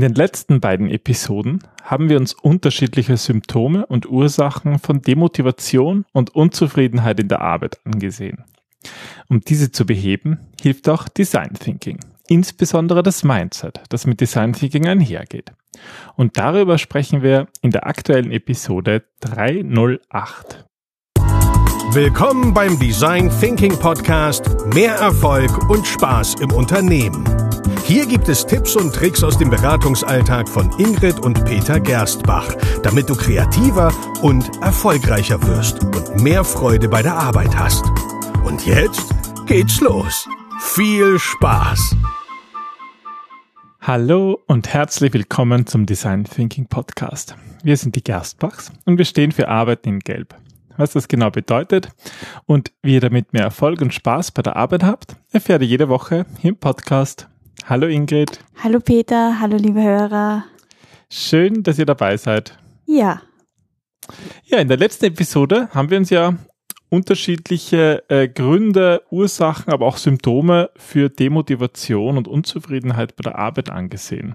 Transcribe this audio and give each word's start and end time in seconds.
In 0.00 0.14
den 0.14 0.14
letzten 0.14 0.60
beiden 0.60 0.88
Episoden 0.88 1.62
haben 1.82 2.08
wir 2.08 2.16
uns 2.16 2.32
unterschiedliche 2.32 3.18
Symptome 3.18 3.84
und 3.84 4.08
Ursachen 4.08 4.78
von 4.78 5.02
Demotivation 5.02 6.06
und 6.14 6.34
Unzufriedenheit 6.34 7.20
in 7.20 7.28
der 7.28 7.42
Arbeit 7.42 7.80
angesehen. 7.84 8.46
Um 9.28 9.42
diese 9.42 9.72
zu 9.72 9.84
beheben, 9.84 10.38
hilft 10.58 10.88
auch 10.88 11.06
Design 11.06 11.52
Thinking, 11.52 12.00
insbesondere 12.28 13.02
das 13.02 13.24
Mindset, 13.24 13.82
das 13.90 14.06
mit 14.06 14.22
Design 14.22 14.54
Thinking 14.54 14.86
einhergeht. 14.86 15.52
Und 16.16 16.38
darüber 16.38 16.78
sprechen 16.78 17.20
wir 17.20 17.48
in 17.60 17.70
der 17.70 17.86
aktuellen 17.86 18.32
Episode 18.32 19.04
308. 19.20 20.64
Willkommen 21.92 22.54
beim 22.54 22.78
Design 22.78 23.30
Thinking 23.38 23.78
Podcast 23.78 24.64
Mehr 24.72 24.94
Erfolg 24.94 25.68
und 25.68 25.86
Spaß 25.86 26.36
im 26.40 26.52
Unternehmen. 26.52 27.49
Hier 27.90 28.06
gibt 28.06 28.28
es 28.28 28.46
Tipps 28.46 28.76
und 28.76 28.94
Tricks 28.94 29.24
aus 29.24 29.36
dem 29.36 29.50
Beratungsalltag 29.50 30.48
von 30.48 30.70
Ingrid 30.78 31.18
und 31.18 31.44
Peter 31.44 31.80
Gerstbach, 31.80 32.54
damit 32.84 33.10
du 33.10 33.16
kreativer 33.16 33.92
und 34.22 34.48
erfolgreicher 34.62 35.42
wirst 35.42 35.82
und 35.82 36.22
mehr 36.22 36.44
Freude 36.44 36.88
bei 36.88 37.02
der 37.02 37.14
Arbeit 37.14 37.58
hast. 37.58 37.84
Und 38.44 38.64
jetzt 38.64 39.12
geht's 39.46 39.80
los. 39.80 40.28
Viel 40.60 41.18
Spaß! 41.18 41.96
Hallo 43.80 44.40
und 44.46 44.72
herzlich 44.72 45.12
willkommen 45.12 45.66
zum 45.66 45.84
Design 45.84 46.22
Thinking 46.22 46.66
Podcast. 46.66 47.34
Wir 47.64 47.76
sind 47.76 47.96
die 47.96 48.04
Gerstbachs 48.04 48.70
und 48.84 48.98
wir 48.98 49.04
stehen 49.04 49.32
für 49.32 49.48
Arbeiten 49.48 49.88
in 49.88 49.98
Gelb. 49.98 50.36
Was 50.76 50.92
das 50.92 51.08
genau 51.08 51.32
bedeutet 51.32 51.88
und 52.46 52.70
wie 52.82 52.94
ihr 52.94 53.00
damit 53.00 53.32
mehr 53.32 53.42
Erfolg 53.42 53.80
und 53.80 53.92
Spaß 53.92 54.30
bei 54.30 54.42
der 54.42 54.54
Arbeit 54.54 54.84
habt, 54.84 55.16
erfährt 55.32 55.62
ihr 55.62 55.68
jede 55.68 55.88
Woche 55.88 56.24
im 56.44 56.56
Podcast. 56.56 57.26
Hallo 57.66 57.86
Ingrid. 57.86 58.40
Hallo 58.62 58.80
Peter, 58.80 59.38
hallo 59.40 59.56
liebe 59.56 59.82
Hörer. 59.82 60.44
Schön, 61.10 61.62
dass 61.62 61.78
ihr 61.78 61.86
dabei 61.86 62.16
seid. 62.16 62.58
Ja. 62.86 63.22
Ja, 64.44 64.58
in 64.58 64.68
der 64.68 64.76
letzten 64.76 65.06
Episode 65.06 65.68
haben 65.72 65.90
wir 65.90 65.98
uns 65.98 66.10
ja 66.10 66.34
unterschiedliche 66.88 68.02
äh, 68.08 68.28
Gründe, 68.28 69.02
Ursachen, 69.10 69.72
aber 69.72 69.86
auch 69.86 69.96
Symptome 69.96 70.70
für 70.76 71.08
Demotivation 71.08 72.18
und 72.18 72.28
Unzufriedenheit 72.28 73.16
bei 73.16 73.22
der 73.22 73.38
Arbeit 73.38 73.70
angesehen. 73.70 74.34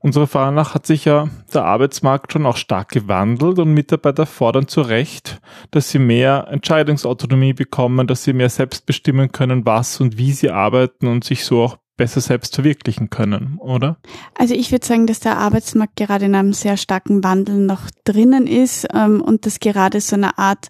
Unserer 0.00 0.22
Erfahrung 0.22 0.54
nach 0.54 0.74
hat 0.74 0.86
sich 0.86 1.04
ja 1.04 1.28
der 1.52 1.64
Arbeitsmarkt 1.64 2.32
schon 2.32 2.46
auch 2.46 2.56
stark 2.56 2.88
gewandelt 2.88 3.58
und 3.58 3.74
Mitarbeiter 3.74 4.24
fordern 4.24 4.66
zu 4.66 4.80
Recht, 4.80 5.40
dass 5.70 5.90
sie 5.90 5.98
mehr 5.98 6.48
Entscheidungsautonomie 6.50 7.52
bekommen, 7.52 8.06
dass 8.06 8.24
sie 8.24 8.32
mehr 8.32 8.48
selbst 8.48 8.86
bestimmen 8.86 9.30
können, 9.30 9.66
was 9.66 10.00
und 10.00 10.16
wie 10.16 10.32
sie 10.32 10.50
arbeiten 10.50 11.06
und 11.06 11.24
sich 11.24 11.44
so 11.44 11.62
auch 11.62 11.78
besser 12.00 12.22
selbst 12.22 12.54
verwirklichen 12.54 13.10
können, 13.10 13.58
oder? 13.58 13.98
Also 14.34 14.54
ich 14.54 14.72
würde 14.72 14.86
sagen, 14.86 15.06
dass 15.06 15.20
der 15.20 15.36
Arbeitsmarkt 15.36 15.96
gerade 15.96 16.24
in 16.24 16.34
einem 16.34 16.54
sehr 16.54 16.78
starken 16.78 17.22
Wandel 17.22 17.58
noch 17.58 17.90
drinnen 18.04 18.46
ist 18.46 18.88
ähm, 18.94 19.20
und 19.20 19.44
dass 19.44 19.60
gerade 19.60 20.00
so 20.00 20.16
eine 20.16 20.38
Art 20.38 20.68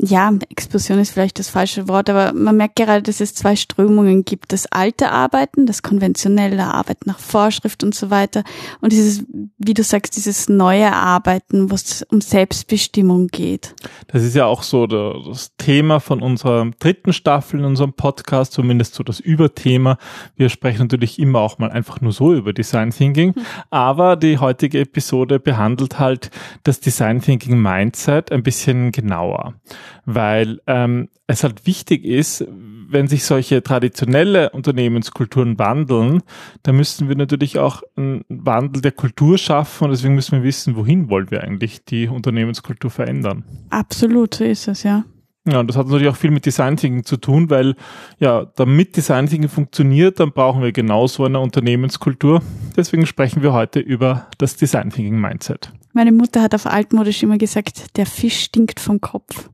ja, 0.00 0.32
Explosion 0.48 1.00
ist 1.00 1.10
vielleicht 1.10 1.40
das 1.40 1.48
falsche 1.48 1.88
Wort, 1.88 2.08
aber 2.08 2.32
man 2.32 2.56
merkt 2.56 2.76
gerade, 2.76 3.02
dass 3.02 3.20
es 3.20 3.34
zwei 3.34 3.56
Strömungen 3.56 4.24
gibt. 4.24 4.52
Das 4.52 4.66
alte 4.70 5.10
Arbeiten, 5.10 5.66
das 5.66 5.82
konventionelle 5.82 6.72
Arbeiten 6.72 7.08
nach 7.08 7.18
Vorschrift 7.18 7.82
und 7.82 7.96
so 7.96 8.08
weiter. 8.08 8.44
Und 8.80 8.92
dieses, 8.92 9.24
wie 9.58 9.74
du 9.74 9.82
sagst, 9.82 10.14
dieses 10.14 10.48
neue 10.48 10.92
Arbeiten, 10.92 11.70
wo 11.70 11.74
es 11.74 12.04
um 12.10 12.20
Selbstbestimmung 12.20 13.26
geht. 13.26 13.74
Das 14.06 14.22
ist 14.22 14.36
ja 14.36 14.46
auch 14.46 14.62
so 14.62 14.86
das 14.86 15.56
Thema 15.56 15.98
von 15.98 16.22
unserer 16.22 16.70
dritten 16.78 17.12
Staffel 17.12 17.58
in 17.58 17.66
unserem 17.66 17.92
Podcast, 17.92 18.52
zumindest 18.52 18.94
so 18.94 19.02
das 19.02 19.18
Überthema. 19.18 19.98
Wir 20.36 20.48
sprechen 20.48 20.82
natürlich 20.82 21.18
immer 21.18 21.40
auch 21.40 21.58
mal 21.58 21.72
einfach 21.72 22.00
nur 22.00 22.12
so 22.12 22.32
über 22.32 22.52
Design 22.52 22.90
Thinking. 22.90 23.34
Aber 23.70 24.14
die 24.14 24.38
heutige 24.38 24.78
Episode 24.78 25.40
behandelt 25.40 25.98
halt 25.98 26.30
das 26.62 26.78
Design 26.78 27.20
Thinking 27.20 27.60
Mindset 27.60 28.30
ein 28.30 28.44
bisschen 28.44 28.92
genauer 28.92 29.54
weil 30.04 30.60
ähm, 30.66 31.08
es 31.26 31.44
halt 31.44 31.66
wichtig 31.66 32.04
ist, 32.04 32.46
wenn 32.90 33.06
sich 33.06 33.24
solche 33.24 33.62
traditionelle 33.62 34.50
Unternehmenskulturen 34.50 35.58
wandeln, 35.58 36.22
dann 36.62 36.76
müssen 36.76 37.08
wir 37.08 37.16
natürlich 37.16 37.58
auch 37.58 37.82
einen 37.96 38.24
Wandel 38.28 38.80
der 38.80 38.92
Kultur 38.92 39.36
schaffen 39.36 39.84
und 39.84 39.90
deswegen 39.90 40.14
müssen 40.14 40.38
wir 40.38 40.42
wissen, 40.42 40.74
wohin 40.74 41.10
wollen 41.10 41.30
wir 41.30 41.44
eigentlich 41.44 41.84
die 41.84 42.08
Unternehmenskultur 42.08 42.90
verändern. 42.90 43.44
Absolut, 43.70 44.34
so 44.34 44.44
ist 44.44 44.68
es, 44.68 44.82
ja. 44.82 45.04
Ja, 45.46 45.60
und 45.60 45.66
das 45.66 45.76
hat 45.76 45.86
natürlich 45.86 46.08
auch 46.08 46.16
viel 46.16 46.30
mit 46.30 46.44
Design 46.44 46.76
Thinking 46.76 47.04
zu 47.04 47.16
tun, 47.16 47.48
weil 47.48 47.74
ja, 48.18 48.46
damit 48.56 48.96
Design 48.96 49.26
Thinking 49.26 49.48
funktioniert, 49.48 50.20
dann 50.20 50.32
brauchen 50.32 50.62
wir 50.62 50.72
genauso 50.72 51.24
eine 51.24 51.40
Unternehmenskultur. 51.40 52.42
Deswegen 52.76 53.06
sprechen 53.06 53.42
wir 53.42 53.52
heute 53.54 53.80
über 53.80 54.26
das 54.36 54.56
Design 54.56 54.90
Thinking 54.90 55.18
Mindset. 55.18 55.72
Meine 55.94 56.12
Mutter 56.12 56.42
hat 56.42 56.54
auf 56.54 56.66
altmodisch 56.66 57.22
immer 57.22 57.38
gesagt, 57.38 57.96
der 57.96 58.04
Fisch 58.04 58.40
stinkt 58.40 58.78
vom 58.78 59.00
Kopf. 59.00 59.48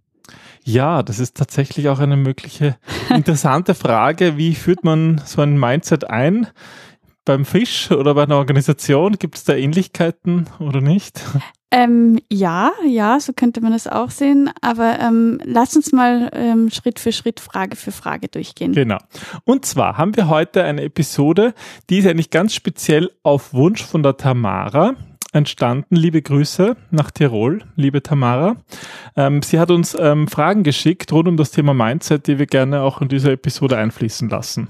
Ja, 0.67 1.03
das 1.03 1.19
ist 1.19 1.37
tatsächlich 1.37 1.89
auch 1.91 1.99
eine 1.99 2.17
mögliche 2.17 2.77
interessante 3.11 3.75
Frage. 3.75 4.39
Wie 4.39 4.55
führt 4.55 4.83
man 4.83 5.21
so 5.25 5.43
ein 5.43 5.59
Mindset 5.59 6.09
ein? 6.09 6.47
Beim 7.27 7.45
Fisch 7.45 7.91
oder 7.91 8.15
bei 8.15 8.25
einer 8.25 8.37
Organisation 8.37 9.13
gibt 9.19 9.37
es 9.37 9.45
da 9.45 9.55
Ähnlichkeiten 9.55 10.47
oder 10.59 10.81
nicht? 10.81 11.23
Ähm, 11.71 12.21
ja, 12.31 12.73
ja, 12.87 13.19
so 13.19 13.33
könnte 13.33 13.61
man 13.61 13.73
es 13.73 13.89
auch 13.89 14.11
sehen. 14.11 14.49
Aber 14.61 14.99
ähm, 15.01 15.41
lass 15.45 15.75
uns 15.75 15.93
mal 15.93 16.31
ähm, 16.33 16.71
Schritt 16.71 17.01
für 17.01 17.13
Schritt, 17.13 17.41
Frage 17.41 17.77
für 17.77 17.93
Frage 17.93 18.29
durchgehen. 18.29 18.73
Genau. 18.73 18.99
Und 19.45 19.67
zwar 19.67 19.99
haben 19.99 20.17
wir 20.17 20.29
heute 20.29 20.63
eine 20.63 20.83
Episode, 20.83 21.53
die 21.91 21.99
ist 21.99 22.07
eigentlich 22.07 22.31
ganz 22.31 22.55
speziell 22.55 23.11
auf 23.23 23.53
Wunsch 23.53 23.83
von 23.83 24.03
der 24.03 24.17
Tamara 24.17 24.95
entstanden. 25.34 25.97
Liebe 25.97 26.22
Grüße 26.22 26.77
nach 26.91 27.11
Tirol, 27.11 27.62
liebe 27.77 28.03
Tamara. 28.03 28.56
Ähm, 29.17 29.43
sie 29.43 29.59
hat 29.59 29.71
uns 29.71 29.97
ähm, 29.99 30.28
Fragen 30.28 30.62
geschickt 30.62 31.12
rund 31.12 31.28
um 31.28 31.37
das 31.37 31.50
Thema 31.50 31.75
Mindset, 31.75 32.27
die 32.27 32.39
wir 32.39 32.47
gerne 32.47 32.83
auch 32.83 33.00
in 33.00 33.09
dieser 33.09 33.33
Episode 33.33 33.77
einfließen 33.77 34.28
lassen 34.28 34.69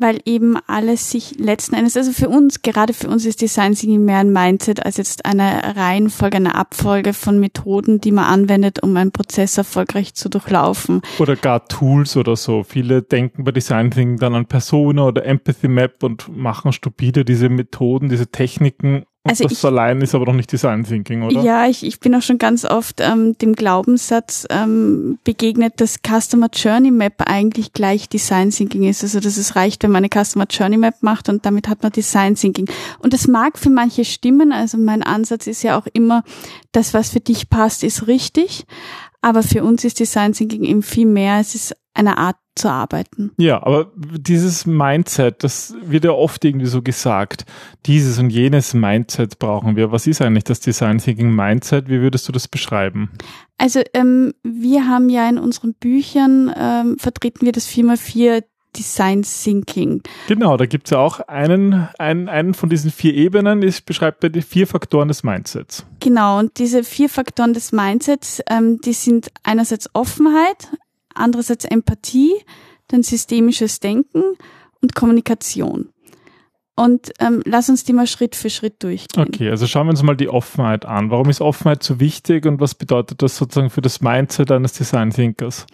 weil 0.00 0.18
eben 0.24 0.56
alles 0.66 1.10
sich 1.10 1.38
letzten 1.38 1.74
Endes, 1.74 1.96
also 1.96 2.12
für 2.12 2.30
uns, 2.30 2.62
gerade 2.62 2.94
für 2.94 3.08
uns 3.08 3.26
ist 3.26 3.42
Design 3.42 3.74
Thinking 3.74 4.04
mehr 4.06 4.18
ein 4.18 4.32
Mindset 4.32 4.84
als 4.84 4.96
jetzt 4.96 5.26
eine 5.26 5.76
Reihenfolge, 5.76 6.38
eine 6.38 6.54
Abfolge 6.54 7.12
von 7.12 7.38
Methoden, 7.38 8.00
die 8.00 8.10
man 8.10 8.24
anwendet, 8.24 8.82
um 8.82 8.96
einen 8.96 9.12
Prozess 9.12 9.58
erfolgreich 9.58 10.14
zu 10.14 10.30
durchlaufen. 10.30 11.02
Oder 11.18 11.36
gar 11.36 11.68
Tools 11.68 12.16
oder 12.16 12.34
so. 12.34 12.64
Viele 12.64 13.02
denken 13.02 13.44
bei 13.44 13.52
Design 13.52 13.90
Thinking 13.90 14.16
dann 14.18 14.34
an 14.34 14.46
Persona 14.46 15.04
oder 15.04 15.26
Empathy 15.26 15.68
Map 15.68 16.02
und 16.02 16.34
machen 16.34 16.72
stupide 16.72 17.26
diese 17.26 17.50
Methoden, 17.50 18.08
diese 18.08 18.28
Techniken 18.28 19.04
und 19.22 19.32
also 19.32 19.44
das 19.44 19.52
ich, 19.52 19.64
allein 19.66 20.00
ist 20.00 20.14
aber 20.14 20.24
noch 20.24 20.32
nicht 20.32 20.50
Design 20.50 20.82
Thinking, 20.82 21.22
oder? 21.22 21.42
Ja, 21.42 21.66
ich, 21.66 21.84
ich 21.84 22.00
bin 22.00 22.14
auch 22.14 22.22
schon 22.22 22.38
ganz 22.38 22.64
oft 22.64 23.02
ähm, 23.02 23.36
dem 23.36 23.54
Glaubenssatz 23.54 24.46
ähm, 24.48 25.18
begegnet, 25.24 25.74
dass 25.76 25.98
Customer 25.98 26.48
Journey 26.50 26.90
Map 26.90 27.22
eigentlich 27.26 27.74
gleich 27.74 28.08
Design 28.08 28.48
Thinking 28.48 28.84
ist. 28.84 29.02
Also 29.02 29.20
dass 29.20 29.36
es 29.36 29.56
reicht, 29.56 29.82
wenn 29.82 29.90
man 29.90 30.04
eine 30.04 30.24
Customer 30.24 30.46
Journey 30.48 30.78
Map 30.78 31.02
macht 31.02 31.28
und 31.28 31.44
damit 31.44 31.68
hat 31.68 31.82
man 31.82 31.92
Design 31.92 32.34
Thinking. 32.34 32.70
Und 33.00 33.12
das 33.12 33.28
mag 33.28 33.58
für 33.58 33.68
manche 33.68 34.06
stimmen. 34.06 34.52
Also 34.52 34.78
mein 34.78 35.02
Ansatz 35.02 35.46
ist 35.46 35.62
ja 35.62 35.78
auch 35.78 35.86
immer, 35.92 36.24
das, 36.72 36.94
was 36.94 37.10
für 37.10 37.20
dich 37.20 37.50
passt, 37.50 37.84
ist 37.84 38.06
richtig. 38.06 38.64
Aber 39.22 39.42
für 39.42 39.62
uns 39.62 39.84
ist 39.84 40.00
Design 40.00 40.32
Thinking 40.32 40.64
eben 40.64 40.82
viel 40.82 41.06
mehr. 41.06 41.40
Es 41.40 41.54
ist 41.54 41.76
eine 41.94 42.18
Art 42.18 42.36
zu 42.54 42.68
arbeiten. 42.68 43.32
Ja, 43.38 43.62
aber 43.62 43.90
dieses 43.96 44.66
Mindset, 44.66 45.42
das 45.42 45.74
wird 45.82 46.04
ja 46.04 46.12
oft 46.12 46.44
irgendwie 46.44 46.66
so 46.66 46.82
gesagt. 46.82 47.44
Dieses 47.86 48.18
und 48.18 48.30
jenes 48.30 48.74
Mindset 48.74 49.38
brauchen 49.38 49.76
wir. 49.76 49.92
Was 49.92 50.06
ist 50.06 50.20
eigentlich 50.20 50.44
das 50.44 50.60
Design 50.60 50.98
Thinking 50.98 51.34
Mindset? 51.34 51.88
Wie 51.88 52.00
würdest 52.00 52.28
du 52.28 52.32
das 52.32 52.48
beschreiben? 52.48 53.10
Also 53.58 53.82
ähm, 53.94 54.34
wir 54.42 54.88
haben 54.88 55.08
ja 55.08 55.28
in 55.28 55.38
unseren 55.38 55.74
Büchern 55.74 56.52
ähm, 56.56 56.96
vertreten 56.98 57.44
wir 57.44 57.52
das 57.52 57.68
4x4 57.68 58.44
Design 58.76 59.22
Thinking. 59.22 60.02
Genau, 60.28 60.56
da 60.56 60.66
gibt 60.66 60.86
es 60.86 60.90
ja 60.90 60.98
auch 60.98 61.20
einen, 61.20 61.88
einen, 61.98 62.28
einen 62.28 62.54
von 62.54 62.68
diesen 62.68 62.90
vier 62.90 63.14
Ebenen, 63.14 63.60
das 63.60 63.80
beschreibt 63.80 64.22
die 64.34 64.42
vier 64.42 64.66
Faktoren 64.66 65.08
des 65.08 65.22
Mindsets. 65.22 65.84
Genau, 66.00 66.38
und 66.38 66.58
diese 66.58 66.84
vier 66.84 67.08
Faktoren 67.08 67.52
des 67.52 67.72
Mindsets, 67.72 68.42
ähm, 68.48 68.80
die 68.80 68.92
sind 68.92 69.28
einerseits 69.42 69.90
Offenheit, 69.94 70.68
andererseits 71.14 71.64
Empathie, 71.64 72.32
dann 72.88 73.02
systemisches 73.02 73.80
Denken 73.80 74.22
und 74.80 74.94
Kommunikation. 74.94 75.88
Und 76.80 77.12
ähm, 77.18 77.42
lass 77.44 77.68
uns 77.68 77.84
die 77.84 77.92
mal 77.92 78.06
Schritt 78.06 78.34
für 78.34 78.48
Schritt 78.48 78.82
durchgehen. 78.82 79.26
Okay, 79.28 79.50
also 79.50 79.66
schauen 79.66 79.86
wir 79.86 79.90
uns 79.90 80.02
mal 80.02 80.16
die 80.16 80.30
Offenheit 80.30 80.86
an. 80.86 81.10
Warum 81.10 81.28
ist 81.28 81.42
Offenheit 81.42 81.82
so 81.82 82.00
wichtig 82.00 82.46
und 82.46 82.58
was 82.58 82.74
bedeutet 82.74 83.20
das 83.20 83.36
sozusagen 83.36 83.68
für 83.68 83.82
das 83.82 84.00
Mindset 84.00 84.50
eines 84.50 84.72
Design 84.72 85.10
Thinkers? 85.10 85.66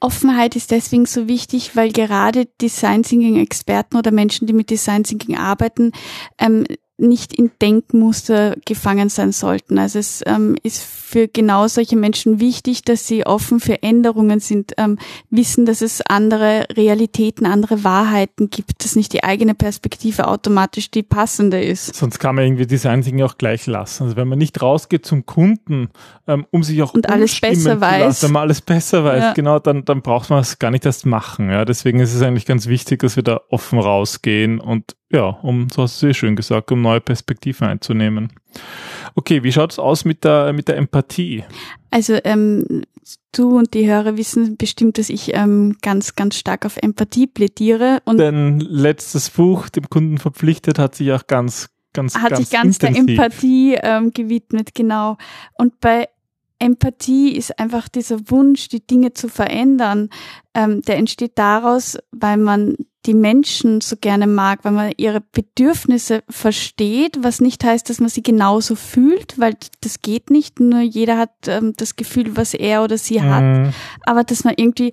Offenheit 0.00 0.56
ist 0.56 0.70
deswegen 0.70 1.06
so 1.06 1.28
wichtig, 1.28 1.76
weil 1.76 1.92
gerade 1.92 2.46
Design 2.60 3.04
Thinking 3.04 3.40
Experten 3.40 3.96
oder 3.96 4.10
Menschen, 4.10 4.46
die 4.46 4.52
mit 4.52 4.68
Design 4.68 5.02
Thinking 5.02 5.38
arbeiten, 5.38 5.92
ähm, 6.38 6.66
nicht 7.00 7.32
in 7.32 7.50
Denkmuster 7.60 8.56
gefangen 8.64 9.08
sein 9.08 9.32
sollten. 9.32 9.78
Also 9.78 9.98
es 9.98 10.22
ähm, 10.26 10.56
ist 10.62 10.82
für 10.82 11.26
genau 11.26 11.66
solche 11.66 11.96
Menschen 11.96 12.38
wichtig, 12.38 12.84
dass 12.84 13.06
sie 13.06 13.26
offen 13.26 13.58
für 13.58 13.82
Änderungen 13.82 14.38
sind, 14.38 14.74
ähm, 14.78 14.98
wissen, 15.28 15.66
dass 15.66 15.82
es 15.82 16.00
andere 16.02 16.66
Realitäten, 16.76 17.46
andere 17.46 17.82
Wahrheiten 17.82 18.48
gibt, 18.48 18.84
dass 18.84 18.94
nicht 18.94 19.12
die 19.12 19.24
eigene 19.24 19.54
Perspektive 19.54 20.28
automatisch 20.28 20.90
die 20.90 21.02
passende 21.02 21.60
ist. 21.62 21.96
Sonst 21.96 22.20
kann 22.20 22.36
man 22.36 22.44
irgendwie 22.44 22.66
Design 22.66 23.00
auch 23.22 23.38
gleich 23.38 23.66
lassen. 23.66 24.04
Also 24.04 24.16
wenn 24.16 24.28
man 24.28 24.38
nicht 24.38 24.62
rausgeht 24.62 25.04
zum 25.04 25.26
Kunden, 25.26 25.88
ähm, 26.28 26.46
um 26.50 26.62
sich 26.62 26.80
auch 26.82 26.94
und 26.94 27.08
alles 27.08 27.40
besser 27.40 27.80
weiß, 27.80 28.00
lassen, 28.00 28.26
wenn 28.26 28.32
man 28.32 28.42
alles 28.42 28.60
besser 28.60 29.04
weiß, 29.04 29.22
ja. 29.22 29.32
genau, 29.32 29.58
dann, 29.58 29.84
dann 29.84 30.02
braucht 30.02 30.30
man 30.30 30.40
es 30.40 30.58
gar 30.58 30.70
nicht 30.70 30.86
erst 30.86 31.06
machen. 31.06 31.50
Ja, 31.50 31.64
deswegen 31.64 31.98
ist 31.98 32.14
es 32.14 32.22
eigentlich 32.22 32.46
ganz 32.46 32.68
wichtig, 32.68 33.00
dass 33.00 33.16
wir 33.16 33.24
da 33.24 33.40
offen 33.48 33.78
rausgehen 33.78 34.60
und 34.60 34.94
ja, 35.12 35.38
um, 35.42 35.68
so 35.70 35.82
hast 35.82 36.00
du 36.00 36.06
sehr 36.06 36.14
schön 36.14 36.36
gesagt, 36.36 36.70
um 36.70 36.82
neue 36.82 37.00
Perspektiven 37.00 37.66
einzunehmen. 37.66 38.32
Okay, 39.16 39.42
wie 39.42 39.52
schaut 39.52 39.72
es 39.72 39.78
aus 39.78 40.04
mit 40.04 40.24
der, 40.24 40.52
mit 40.52 40.68
der 40.68 40.76
Empathie? 40.76 41.44
Also 41.90 42.18
ähm, 42.24 42.84
du 43.32 43.58
und 43.58 43.74
die 43.74 43.88
Hörer 43.88 44.16
wissen 44.16 44.56
bestimmt, 44.56 44.98
dass 44.98 45.08
ich 45.08 45.34
ähm, 45.34 45.76
ganz, 45.82 46.14
ganz 46.14 46.36
stark 46.36 46.64
auf 46.64 46.76
Empathie 46.76 47.26
plädiere. 47.26 48.00
Und 48.04 48.18
Dein 48.18 48.60
letztes 48.60 49.30
Buch, 49.30 49.68
dem 49.68 49.90
Kunden 49.90 50.18
verpflichtet, 50.18 50.78
hat 50.78 50.94
sich 50.94 51.10
auch 51.12 51.26
ganz, 51.26 51.70
ganz, 51.92 52.14
hat 52.14 52.30
ganz 52.30 52.38
sich 52.38 52.50
ganz 52.50 52.76
intensiv. 52.76 53.06
der 53.06 53.24
Empathie 53.24 53.74
ähm, 53.82 54.12
gewidmet, 54.12 54.74
genau. 54.74 55.16
Und 55.54 55.80
bei 55.80 56.08
Empathie 56.60 57.34
ist 57.36 57.58
einfach 57.58 57.88
dieser 57.88 58.30
Wunsch, 58.30 58.68
die 58.68 58.86
Dinge 58.86 59.12
zu 59.12 59.28
verändern, 59.28 60.10
ähm, 60.54 60.82
der 60.82 60.98
entsteht 60.98 61.32
daraus, 61.36 61.98
weil 62.12 62.36
man 62.36 62.76
die 63.06 63.14
Menschen 63.14 63.80
so 63.80 63.96
gerne 63.96 64.26
mag, 64.26 64.60
weil 64.62 64.72
man 64.72 64.92
ihre 64.96 65.20
Bedürfnisse 65.20 66.22
versteht, 66.28 67.22
was 67.22 67.40
nicht 67.40 67.64
heißt, 67.64 67.88
dass 67.88 68.00
man 68.00 68.10
sie 68.10 68.22
genauso 68.22 68.74
fühlt, 68.74 69.38
weil 69.38 69.56
das 69.80 70.02
geht 70.02 70.30
nicht. 70.30 70.60
Nur 70.60 70.80
jeder 70.80 71.16
hat 71.16 71.30
ähm, 71.46 71.72
das 71.76 71.96
Gefühl, 71.96 72.36
was 72.36 72.52
er 72.52 72.84
oder 72.84 72.98
sie 72.98 73.22
hat. 73.22 73.42
Mhm. 73.42 73.72
Aber 74.02 74.24
dass 74.24 74.44
man 74.44 74.54
irgendwie 74.56 74.92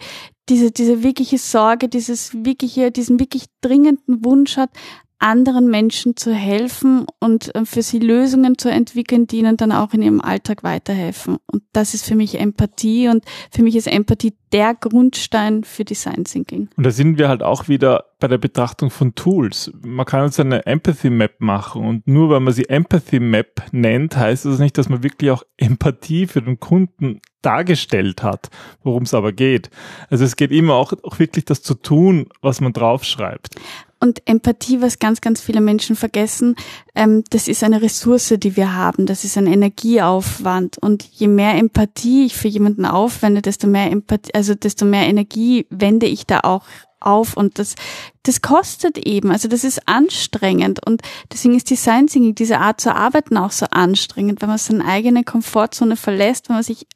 diese, 0.50 0.72
diese 0.72 1.04
wirkliche 1.04 1.38
Sorge, 1.38 1.90
dieses 1.90 2.34
wirkliche, 2.46 2.92
diesen 2.92 3.20
wirklich 3.20 3.46
dringenden 3.62 4.24
Wunsch 4.24 4.56
hat, 4.56 4.70
anderen 5.20 5.70
Menschen 5.70 6.16
zu 6.16 6.34
helfen 6.34 7.06
und 7.20 7.54
äh, 7.56 7.66
für 7.66 7.82
sie 7.82 8.00
Lösungen 8.00 8.58
zu 8.58 8.70
entwickeln, 8.70 9.28
die 9.28 9.40
ihnen 9.40 9.58
dann 9.58 9.72
auch 9.72 9.94
in 9.94 10.02
ihrem 10.02 10.22
Alltag 10.22 10.64
weiterhelfen. 10.64 11.38
Und 11.52 11.64
das 11.74 11.94
ist 11.94 12.06
für 12.06 12.16
mich 12.16 12.40
Empathie 12.40 13.08
und 13.10 13.24
für 13.52 13.64
mich 13.64 13.76
ist 13.76 13.88
Empathie 13.88 14.34
der 14.54 14.76
Grundstein 14.76 15.64
für 15.64 15.84
Design 15.84 16.24
Thinking. 16.24 16.70
Und 16.78 16.86
da 16.86 16.92
sind 16.92 17.18
wir 17.18 17.28
halt 17.28 17.44
auch 17.44 17.68
wieder 17.68 18.06
bei 18.20 18.28
der 18.28 18.38
Betrachtung 18.38 18.90
von 18.90 19.14
Tools. 19.16 19.72
Man 19.84 20.06
kann 20.06 20.24
uns 20.24 20.40
eine 20.40 20.66
Empathy 20.66 21.10
Map 21.10 21.40
machen 21.40 21.86
und 21.86 22.08
nur 22.08 22.30
weil 22.30 22.40
man 22.40 22.54
sie 22.54 22.70
Empathy 22.70 23.20
Map 23.20 23.62
nennt, 23.72 24.16
heißt 24.16 24.46
das 24.46 24.60
nicht, 24.60 24.78
dass 24.78 24.90
man 24.90 25.04
wirklich 25.04 25.32
auch 25.32 25.44
Empathie 25.58 26.28
für 26.28 26.42
den 26.42 26.60
Kunden 26.60 27.22
dargestellt 27.42 28.24
hat, 28.24 28.50
worum 28.84 29.04
es 29.04 29.14
aber 29.14 29.32
geht. 29.32 29.70
Also 30.10 30.26
es 30.26 30.36
geht 30.36 30.52
immer 30.52 30.74
auch, 30.74 30.94
auch 31.04 31.20
wirklich 31.20 31.46
das 31.46 31.62
zu 31.62 31.76
tun, 31.76 32.28
was 32.42 32.62
man 32.62 32.74
draufschreibt. 32.74 33.56
Und 34.00 34.22
Empathie, 34.26 34.82
was 34.82 35.00
ganz, 35.00 35.22
ganz 35.22 35.42
viele 35.42 35.62
Menschen 35.62 35.96
vergessen, 35.96 36.56
ähm, 36.94 37.24
das 37.32 37.48
ist 37.48 37.64
eine 37.64 37.82
Ressource, 37.82 38.34
die 38.38 38.56
wir 38.56 38.74
haben. 38.74 39.06
Das 39.06 39.24
ist 39.24 39.38
ein 39.38 39.48
Energieaufwand. 39.48 40.78
Und 40.78 41.04
je 41.04 41.28
mehr 41.28 41.56
Empathie 41.56 42.26
ich 42.26 42.36
für 42.36 42.48
jemanden 42.48 42.86
aufwende, 42.86 43.42
desto 43.42 43.68
mehr 43.68 43.92
Empathie, 43.92 44.34
also 44.34 44.54
desto 44.54 44.86
mehr 44.86 45.08
Energie 45.08 45.66
wende 45.70 46.06
ich 46.06 46.26
da 46.26 46.42
auch 46.42 46.64
auf 47.00 47.38
und 47.38 47.60
das, 47.60 47.76
das 48.24 48.42
kostet 48.42 48.98
eben, 48.98 49.32
also 49.32 49.48
das 49.48 49.64
ist 49.64 49.88
anstrengend 49.88 50.86
und 50.86 51.02
deswegen 51.32 51.56
ist 51.56 51.70
Design 51.70 52.08
Thinking, 52.08 52.36
diese 52.36 52.60
Art 52.60 52.82
zu 52.82 52.94
arbeiten 52.94 53.38
auch 53.38 53.52
so 53.52 53.68
anstrengend, 53.70 54.42
wenn 54.42 54.50
man 54.50 54.58
seine 54.58 54.86
eigene 54.86 55.24
Komfortzone 55.24 55.96
verlässt, 55.96 56.50
wenn 56.50 56.56
man 56.56 56.64
sich 56.64 56.88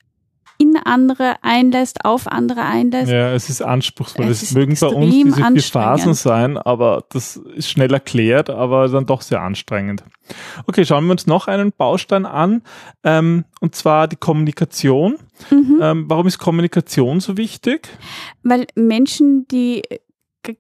in 0.62 0.78
andere 0.78 1.36
einlässt, 1.42 2.06
auf 2.06 2.28
andere 2.28 2.62
einlässt. 2.62 3.12
Ja, 3.12 3.34
es 3.34 3.50
ist 3.50 3.62
anspruchsvoll. 3.62 4.28
Es, 4.28 4.44
es 4.44 4.54
mögen 4.54 4.78
bei 4.80 4.88
uns 4.88 5.12
diese 5.12 5.46
vier 5.46 5.62
Phasen 5.64 6.14
sein, 6.14 6.58
aber 6.58 7.06
das 7.10 7.38
ist 7.38 7.70
schnell 7.70 7.92
erklärt, 7.94 8.50
aber 8.50 8.88
dann 8.90 9.06
doch 9.06 9.22
sehr 9.22 9.42
anstrengend. 9.42 10.04
Okay, 10.68 10.86
schauen 10.86 11.06
wir 11.06 11.12
uns 11.12 11.28
noch 11.28 11.48
einen 11.48 11.72
Baustein 11.72 12.26
an, 12.26 12.62
ähm, 13.04 13.46
und 13.60 13.76
zwar 13.76 14.08
die 14.08 14.16
Kommunikation. 14.16 15.18
Mhm. 15.50 15.80
Ähm, 15.82 16.06
warum 16.08 16.28
ist 16.28 16.38
Kommunikation 16.38 17.20
so 17.20 17.38
wichtig? 17.38 17.90
Weil 18.44 18.68
Menschen, 18.76 19.48
die 19.48 19.82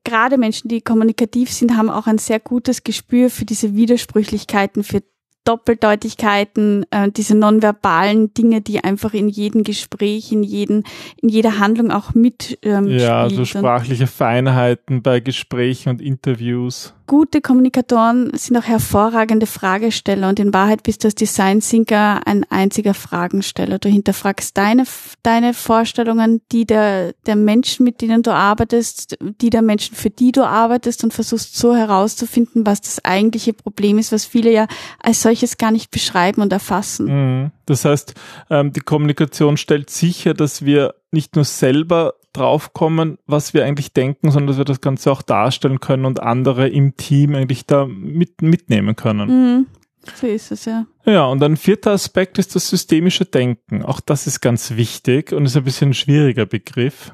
gerade 0.03 0.37
Menschen, 0.37 0.67
die 0.67 0.81
kommunikativ 0.81 1.51
sind, 1.51 1.77
haben 1.77 1.89
auch 1.89 2.07
ein 2.07 2.17
sehr 2.17 2.39
gutes 2.39 2.83
Gespür 2.83 3.29
für 3.29 3.45
diese 3.45 3.75
Widersprüchlichkeiten, 3.75 4.83
für 4.83 5.03
Doppeldeutigkeiten, 5.43 6.85
äh, 6.91 7.11
diese 7.11 7.35
nonverbalen 7.35 8.33
Dinge, 8.33 8.61
die 8.61 8.83
einfach 8.83 9.13
in 9.13 9.27
jedem 9.27 9.63
Gespräch, 9.63 10.31
in, 10.31 10.43
jeden, 10.43 10.83
in 11.21 11.29
jeder 11.29 11.57
Handlung 11.59 11.91
auch 11.91 12.13
mit 12.13 12.59
ähm, 12.61 12.87
Ja, 12.87 13.29
so 13.29 13.45
sprachliche 13.45 14.07
Feinheiten 14.07 15.01
bei 15.01 15.19
Gesprächen 15.19 15.89
und 15.89 16.01
Interviews 16.01 16.93
gute 17.11 17.41
Kommunikatoren 17.41 18.31
sind 18.37 18.55
auch 18.55 18.63
hervorragende 18.63 19.45
Fragesteller 19.45 20.29
und 20.29 20.39
in 20.39 20.53
Wahrheit 20.53 20.83
bist 20.83 21.03
du 21.03 21.09
als 21.09 21.15
Design 21.15 21.59
Thinker 21.59 22.25
ein 22.25 22.45
einziger 22.49 22.93
Fragensteller. 22.93 23.79
Du 23.79 23.89
hinterfragst 23.89 24.57
deine, 24.57 24.85
deine 25.21 25.53
Vorstellungen, 25.53 26.39
die 26.53 26.65
der, 26.65 27.11
der 27.25 27.35
Menschen, 27.35 27.83
mit 27.83 27.99
denen 27.99 28.23
du 28.23 28.31
arbeitest, 28.31 29.17
die 29.19 29.49
der 29.49 29.61
Menschen, 29.61 29.93
für 29.93 30.09
die 30.09 30.31
du 30.31 30.45
arbeitest 30.45 31.03
und 31.03 31.13
versuchst 31.13 31.57
so 31.57 31.75
herauszufinden, 31.75 32.65
was 32.65 32.79
das 32.79 33.03
eigentliche 33.03 33.51
Problem 33.51 33.97
ist, 33.97 34.13
was 34.13 34.23
viele 34.23 34.53
ja 34.53 34.67
als 35.03 35.21
solches 35.21 35.57
gar 35.57 35.71
nicht 35.71 35.91
beschreiben 35.91 36.41
und 36.41 36.53
erfassen. 36.53 37.07
Mhm. 37.07 37.51
Das 37.65 37.83
heißt, 37.83 38.13
ähm, 38.49 38.71
die 38.71 38.79
Kommunikation 38.79 39.57
stellt 39.57 39.89
sicher, 39.89 40.33
dass 40.33 40.63
wir 40.63 40.95
nicht 41.11 41.35
nur 41.35 41.43
selber 41.43 42.13
draufkommen, 42.33 43.17
was 43.25 43.53
wir 43.53 43.65
eigentlich 43.65 43.93
denken, 43.93 44.31
sondern 44.31 44.47
dass 44.47 44.57
wir 44.57 44.65
das 44.65 44.81
Ganze 44.81 45.11
auch 45.11 45.21
darstellen 45.21 45.79
können 45.79 46.05
und 46.05 46.21
andere 46.21 46.67
im 46.69 46.95
Team 46.95 47.35
eigentlich 47.35 47.65
da 47.65 47.85
mit, 47.85 48.41
mitnehmen 48.41 48.95
können. 48.95 49.29
Mhm. 49.29 49.67
So 50.15 50.27
ist 50.27 50.51
es, 50.51 50.65
ja. 50.65 50.85
Ja, 51.05 51.25
und 51.25 51.43
ein 51.43 51.57
vierter 51.57 51.91
Aspekt 51.91 52.39
ist 52.39 52.55
das 52.55 52.69
systemische 52.69 53.25
Denken. 53.25 53.83
Auch 53.83 53.99
das 53.99 54.25
ist 54.27 54.41
ganz 54.41 54.71
wichtig 54.71 55.31
und 55.31 55.45
ist 55.45 55.55
ein 55.55 55.63
bisschen 55.63 55.91
ein 55.91 55.93
schwieriger 55.93 56.45
Begriff. 56.45 57.13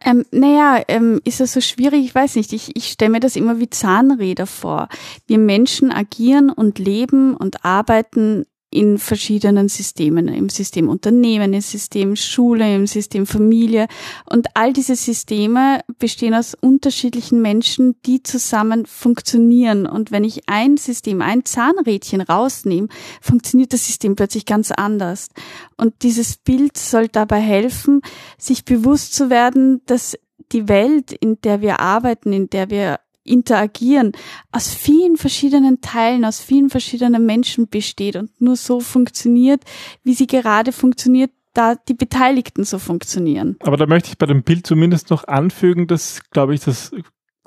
Ähm, 0.00 0.24
naja, 0.30 0.82
ähm, 0.86 1.20
ist 1.24 1.40
das 1.40 1.52
so 1.52 1.60
schwierig? 1.60 2.04
Ich 2.04 2.14
weiß 2.14 2.36
nicht. 2.36 2.52
Ich, 2.52 2.76
ich 2.76 2.86
stelle 2.86 3.10
mir 3.10 3.20
das 3.20 3.34
immer 3.34 3.58
wie 3.58 3.68
Zahnräder 3.68 4.46
vor. 4.46 4.88
Wir 5.26 5.38
Menschen 5.38 5.90
agieren 5.90 6.50
und 6.50 6.78
leben 6.78 7.34
und 7.34 7.64
arbeiten 7.64 8.46
in 8.70 8.98
verschiedenen 8.98 9.68
Systemen, 9.68 10.28
im 10.28 10.48
System 10.50 10.88
Unternehmen, 10.88 11.54
im 11.54 11.60
System 11.60 12.16
Schule, 12.16 12.74
im 12.74 12.86
System 12.86 13.26
Familie. 13.26 13.86
Und 14.28 14.48
all 14.54 14.72
diese 14.72 14.94
Systeme 14.94 15.80
bestehen 15.98 16.34
aus 16.34 16.54
unterschiedlichen 16.54 17.40
Menschen, 17.40 17.96
die 18.04 18.22
zusammen 18.22 18.84
funktionieren. 18.84 19.86
Und 19.86 20.10
wenn 20.10 20.24
ich 20.24 20.48
ein 20.48 20.76
System, 20.76 21.22
ein 21.22 21.44
Zahnrädchen 21.44 22.20
rausnehme, 22.20 22.88
funktioniert 23.22 23.72
das 23.72 23.86
System 23.86 24.16
plötzlich 24.16 24.44
ganz 24.44 24.70
anders. 24.70 25.28
Und 25.76 26.02
dieses 26.02 26.36
Bild 26.36 26.76
soll 26.76 27.08
dabei 27.08 27.40
helfen, 27.40 28.02
sich 28.36 28.64
bewusst 28.64 29.14
zu 29.14 29.30
werden, 29.30 29.80
dass 29.86 30.18
die 30.52 30.68
Welt, 30.68 31.12
in 31.12 31.40
der 31.40 31.60
wir 31.60 31.80
arbeiten, 31.80 32.32
in 32.32 32.50
der 32.50 32.70
wir 32.70 33.00
interagieren, 33.28 34.12
aus 34.52 34.72
vielen 34.72 35.16
verschiedenen 35.16 35.80
Teilen, 35.80 36.24
aus 36.24 36.40
vielen 36.40 36.70
verschiedenen 36.70 37.26
Menschen 37.26 37.68
besteht 37.68 38.16
und 38.16 38.40
nur 38.40 38.56
so 38.56 38.80
funktioniert, 38.80 39.62
wie 40.02 40.14
sie 40.14 40.26
gerade 40.26 40.72
funktioniert, 40.72 41.30
da 41.54 41.74
die 41.74 41.94
Beteiligten 41.94 42.64
so 42.64 42.78
funktionieren. 42.78 43.56
Aber 43.60 43.76
da 43.76 43.86
möchte 43.86 44.10
ich 44.10 44.18
bei 44.18 44.26
dem 44.26 44.42
Bild 44.42 44.66
zumindest 44.66 45.10
noch 45.10 45.24
anfügen, 45.24 45.86
dass, 45.86 46.20
glaube 46.30 46.54
ich, 46.54 46.60
das 46.60 46.92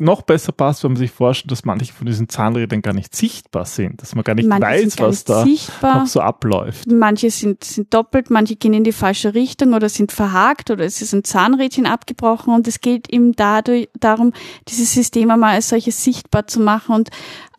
noch 0.01 0.23
besser 0.23 0.51
passt, 0.51 0.83
wenn 0.83 0.91
man 0.91 0.97
sich 0.97 1.11
vorstellt, 1.11 1.51
dass 1.51 1.63
manche 1.63 1.93
von 1.93 2.07
diesen 2.07 2.27
Zahnrädern 2.27 2.81
gar 2.81 2.93
nicht 2.93 3.15
sichtbar 3.15 3.65
sind, 3.65 4.01
dass 4.01 4.15
man 4.15 4.23
gar 4.23 4.35
nicht 4.35 4.49
manche 4.49 4.65
weiß, 4.65 4.95
gar 4.95 5.07
was 5.09 5.23
da 5.23 5.43
sichtbar. 5.43 5.99
noch 5.99 6.07
so 6.07 6.19
abläuft. 6.21 6.91
Manche 6.91 7.29
sind, 7.29 7.63
sind 7.63 7.93
doppelt, 7.93 8.29
manche 8.29 8.55
gehen 8.55 8.73
in 8.73 8.83
die 8.83 8.91
falsche 8.91 9.33
Richtung 9.33 9.73
oder 9.73 9.89
sind 9.89 10.11
verhakt 10.11 10.71
oder 10.71 10.83
es 10.85 11.01
ist 11.01 11.13
ein 11.13 11.23
Zahnrädchen 11.23 11.85
abgebrochen 11.85 12.53
und 12.53 12.67
es 12.67 12.81
geht 12.81 13.11
eben 13.13 13.33
dadurch 13.33 13.89
darum, 13.99 14.33
dieses 14.67 14.93
System 14.93 15.29
einmal 15.31 15.55
als 15.55 15.69
solches 15.69 16.03
sichtbar 16.03 16.47
zu 16.47 16.59
machen 16.59 16.95
und 16.95 17.09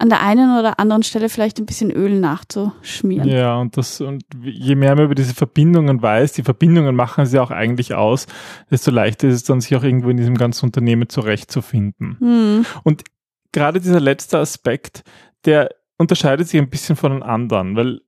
an 0.02 0.08
der 0.08 0.20
einen 0.20 0.58
oder 0.58 0.80
anderen 0.80 1.04
Stelle 1.04 1.28
vielleicht 1.28 1.60
ein 1.60 1.66
bisschen 1.66 1.92
Öl 1.92 2.18
nachzuschmieren. 2.18 3.28
Ja, 3.28 3.58
und 3.58 3.76
das, 3.76 4.00
und 4.00 4.24
je 4.42 4.74
mehr 4.74 4.96
man 4.96 5.04
über 5.04 5.14
diese 5.14 5.32
Verbindungen 5.32 6.02
weiß, 6.02 6.32
die 6.32 6.42
Verbindungen 6.42 6.96
machen 6.96 7.24
sie 7.24 7.38
auch 7.38 7.52
eigentlich 7.52 7.94
aus, 7.94 8.26
desto 8.68 8.90
leichter 8.90 9.28
ist 9.28 9.34
es 9.34 9.44
dann, 9.44 9.60
sich 9.60 9.76
auch 9.76 9.84
irgendwo 9.84 10.10
in 10.10 10.16
diesem 10.16 10.36
ganzen 10.36 10.66
Unternehmen 10.66 11.08
zurechtzufinden. 11.08 12.16
Mhm. 12.18 12.66
Und 12.82 13.04
gerade 13.52 13.80
dieser 13.80 14.00
letzte 14.00 14.38
Aspekt, 14.38 15.04
der 15.44 15.70
unterscheidet 15.98 16.48
sich 16.48 16.60
ein 16.60 16.68
bisschen 16.68 16.96
von 16.96 17.12
den 17.12 17.22
anderen, 17.22 17.76
weil 17.76 18.00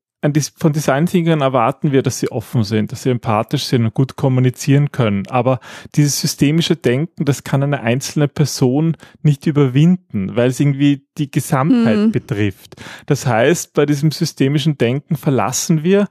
von 0.57 0.73
Design 0.73 1.07
Thinkern 1.07 1.43
erwarten 1.43 1.93
wir, 1.93 2.03
dass 2.03 2.19
sie 2.19 2.31
offen 2.31 2.65
sind, 2.65 2.93
dass 2.93 3.03
sie 3.03 3.11
empathisch 3.11 3.65
sind 3.65 3.85
und 3.85 3.95
gut 3.95 4.17
kommunizieren 4.17 4.91
können. 4.91 5.27
Aber 5.29 5.61
dieses 5.95 6.21
systemische 6.21 6.77
Denken, 6.77 7.25
das 7.25 7.45
kann 7.45 7.63
eine 7.63 7.81
einzelne 7.81 8.29
Person 8.29 8.97
nicht 9.23 9.47
überwinden, 9.47 10.35
weil 10.35 10.49
es 10.49 10.61
irgendwie 10.61 11.07
die 11.19 11.31
Gesamtheit 11.31 11.99
mhm. 11.99 12.13
betrifft. 12.13 12.77
Das 13.07 13.27
heißt, 13.27 13.75
bei 13.75 13.85
diesem 13.87 14.11
systemischen 14.11 14.79
Denken 14.79 15.17
verlassen 15.17 15.85
wir 15.85 16.09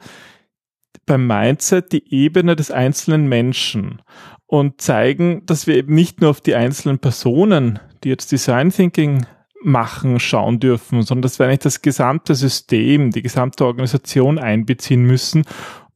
beim 1.06 1.28
Mindset 1.28 1.92
die 1.92 2.14
Ebene 2.14 2.56
des 2.56 2.72
einzelnen 2.72 3.28
Menschen 3.28 4.02
und 4.46 4.80
zeigen, 4.82 5.46
dass 5.46 5.68
wir 5.68 5.76
eben 5.76 5.96
nicht 5.96 6.22
nur 6.22 6.30
auf 6.30 6.40
die 6.40 6.56
einzelnen 6.56 7.00
Personen, 7.00 7.80
die 8.04 8.10
jetzt 8.10 8.32
Design 8.32 8.70
Thinking 8.70 9.26
machen, 9.64 10.20
schauen 10.20 10.60
dürfen, 10.60 11.04
sondern 11.04 11.24
dass 11.24 11.40
wir 11.40 11.48
eigentlich 11.48 11.60
das 11.60 11.82
gesamte 11.82 12.36
System, 12.36 13.12
die 13.12 13.22
gesamte 13.22 13.66
Organisation 13.66 14.40
einbeziehen 14.40 15.04
müssen 15.04 15.44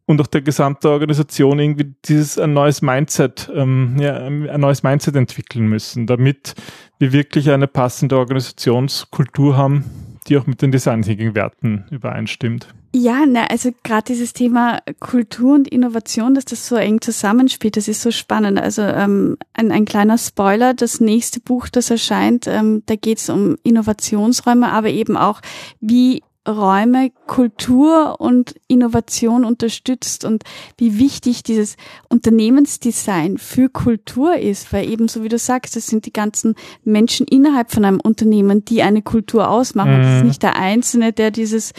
und 0.05 0.21
auch 0.21 0.27
der 0.27 0.41
gesamte 0.41 0.89
Organisation 0.89 1.59
irgendwie 1.59 1.93
dieses 2.05 2.39
ein 2.39 2.53
neues 2.53 2.81
Mindset, 2.81 3.51
ähm, 3.53 3.97
ja, 3.99 4.15
ein 4.15 4.59
neues 4.59 4.81
Mindset 4.81 5.15
entwickeln 5.15 5.67
müssen, 5.67 6.07
damit 6.07 6.55
wir 6.97 7.11
wirklich 7.11 7.49
eine 7.51 7.67
passende 7.67 8.17
Organisationskultur 8.17 9.57
haben, 9.57 9.83
die 10.27 10.37
auch 10.37 10.47
mit 10.47 10.61
den 10.61 10.71
Design 10.71 11.01
Thinking 11.01 11.35
Werten 11.35 11.85
übereinstimmt. 11.89 12.67
Ja, 12.95 13.25
ne, 13.25 13.49
also 13.49 13.71
gerade 13.83 14.05
dieses 14.07 14.33
Thema 14.33 14.79
Kultur 14.99 15.55
und 15.55 15.67
Innovation, 15.67 16.33
dass 16.33 16.45
das 16.45 16.67
so 16.67 16.75
eng 16.75 17.01
zusammenspielt, 17.01 17.77
das 17.77 17.87
ist 17.87 18.01
so 18.01 18.11
spannend. 18.11 18.59
Also 18.59 18.81
ähm, 18.81 19.37
ein, 19.53 19.71
ein 19.71 19.85
kleiner 19.85 20.17
Spoiler, 20.17 20.73
das 20.73 20.99
nächste 20.99 21.39
Buch, 21.39 21.69
das 21.69 21.91
erscheint, 21.91 22.47
ähm, 22.47 22.83
da 22.85 22.95
geht 22.95 23.19
es 23.19 23.29
um 23.29 23.57
Innovationsräume, 23.63 24.71
aber 24.71 24.89
eben 24.89 25.17
auch, 25.17 25.41
wie 25.79 26.23
Räume 26.47 27.11
Kultur 27.25 28.19
und 28.19 28.55
Innovation 28.67 29.43
unterstützt 29.43 30.25
und 30.25 30.43
wie 30.77 30.97
wichtig 30.97 31.43
dieses 31.43 31.75
Unternehmensdesign 32.09 33.37
für 33.37 33.69
Kultur 33.69 34.37
ist, 34.37 34.71
weil 34.71 34.89
eben 34.89 35.07
so 35.07 35.23
wie 35.23 35.29
du 35.29 35.37
sagst, 35.37 35.75
es 35.75 35.87
sind 35.87 36.05
die 36.05 36.13
ganzen 36.13 36.55
Menschen 36.83 37.27
innerhalb 37.27 37.71
von 37.71 37.85
einem 37.85 37.99
Unternehmen, 37.99 38.63
die 38.63 38.81
eine 38.81 39.01
Kultur 39.01 39.49
ausmachen. 39.49 40.01
Es 40.01 40.15
ist 40.15 40.21
mhm. 40.21 40.27
nicht 40.27 40.43
der 40.43 40.55
Einzelne, 40.57 41.13
der 41.13 41.31
dieses, 41.31 41.73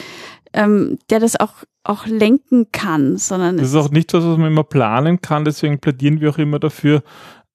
ähm, 0.53 0.99
der 1.11 1.21
das 1.21 1.39
auch 1.39 1.55
auch 1.85 2.07
lenken 2.07 2.71
kann, 2.71 3.17
sondern 3.17 3.57
das 3.57 3.69
ist 3.69 3.75
auch 3.75 3.91
nicht 3.91 4.13
was, 4.13 4.23
was 4.23 4.37
man 4.37 4.49
immer 4.49 4.65
planen 4.65 5.23
kann. 5.23 5.47
Deswegen 5.47 5.79
plädieren 5.79 6.21
wir 6.21 6.29
auch 6.29 6.39
immer 6.39 6.59
dafür, 6.59 7.03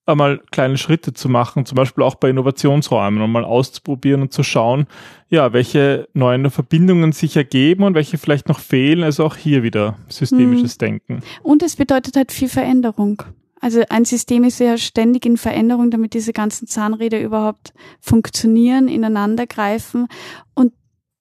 einmal 0.05 0.41
kleine 0.51 0.77
Schritte 0.77 1.13
zu 1.13 1.29
machen, 1.29 1.65
zum 1.65 1.75
Beispiel 1.75 2.03
auch 2.03 2.15
bei 2.15 2.29
Innovationsräumen, 2.29 3.21
um 3.21 3.31
mal 3.31 3.45
auszuprobieren 3.45 4.21
und 4.21 4.33
zu 4.33 4.43
schauen, 4.43 4.87
ja, 5.29 5.53
welche 5.53 6.07
neuen 6.13 6.49
Verbindungen 6.49 7.11
sich 7.11 7.37
ergeben 7.37 7.83
und 7.83 7.95
welche 7.95 8.17
vielleicht 8.17 8.49
noch 8.49 8.59
fehlen. 8.59 9.03
Also 9.03 9.25
auch 9.25 9.35
hier 9.35 9.63
wieder 9.63 9.97
systemisches 10.09 10.73
hm. 10.73 10.79
Denken. 10.79 11.19
Und 11.41 11.63
es 11.63 11.75
bedeutet 11.75 12.15
halt 12.15 12.31
viel 12.31 12.49
Veränderung. 12.49 13.23
Also 13.61 13.81
ein 13.89 14.03
System 14.03 14.43
ist 14.43 14.59
ja 14.59 14.77
ständig 14.77 15.25
in 15.25 15.37
Veränderung, 15.37 15.89
damit 15.89 16.13
diese 16.13 16.33
ganzen 16.33 16.67
Zahnräder 16.67 17.21
überhaupt 17.21 17.73
funktionieren, 18.01 18.89
ineinander 18.89 19.47
greifen. 19.47 20.07
Und 20.53 20.73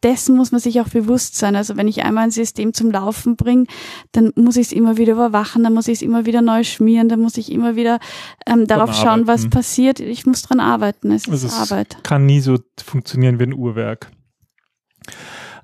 dessen 0.02 0.36
muss 0.36 0.52
man 0.52 0.60
sich 0.60 0.80
auch 0.80 0.88
bewusst 0.88 1.36
sein. 1.36 1.56
Also 1.56 1.76
wenn 1.76 1.88
ich 1.88 2.04
einmal 2.04 2.24
ein 2.24 2.30
System 2.30 2.72
zum 2.74 2.90
Laufen 2.90 3.36
bringe, 3.36 3.66
dann 4.12 4.32
muss 4.36 4.56
ich 4.56 4.66
es 4.66 4.72
immer 4.72 4.96
wieder 4.96 5.12
überwachen, 5.12 5.62
dann 5.64 5.74
muss 5.74 5.88
ich 5.88 5.94
es 5.94 6.02
immer 6.02 6.26
wieder 6.26 6.42
neu 6.42 6.64
schmieren, 6.64 7.08
dann 7.08 7.20
muss 7.20 7.36
ich 7.36 7.50
immer 7.50 7.76
wieder 7.76 7.98
ähm, 8.46 8.66
darauf 8.66 8.94
schauen, 8.94 9.26
was 9.26 9.48
passiert. 9.48 10.00
Ich 10.00 10.26
muss 10.26 10.42
dran 10.42 10.60
arbeiten. 10.60 11.10
Es 11.10 11.28
also 11.28 11.46
ist 11.46 11.52
es 11.52 11.70
Arbeit. 11.70 11.96
Kann 12.02 12.26
nie 12.26 12.40
so 12.40 12.58
funktionieren 12.82 13.38
wie 13.38 13.44
ein 13.44 13.54
Uhrwerk. 13.54 14.10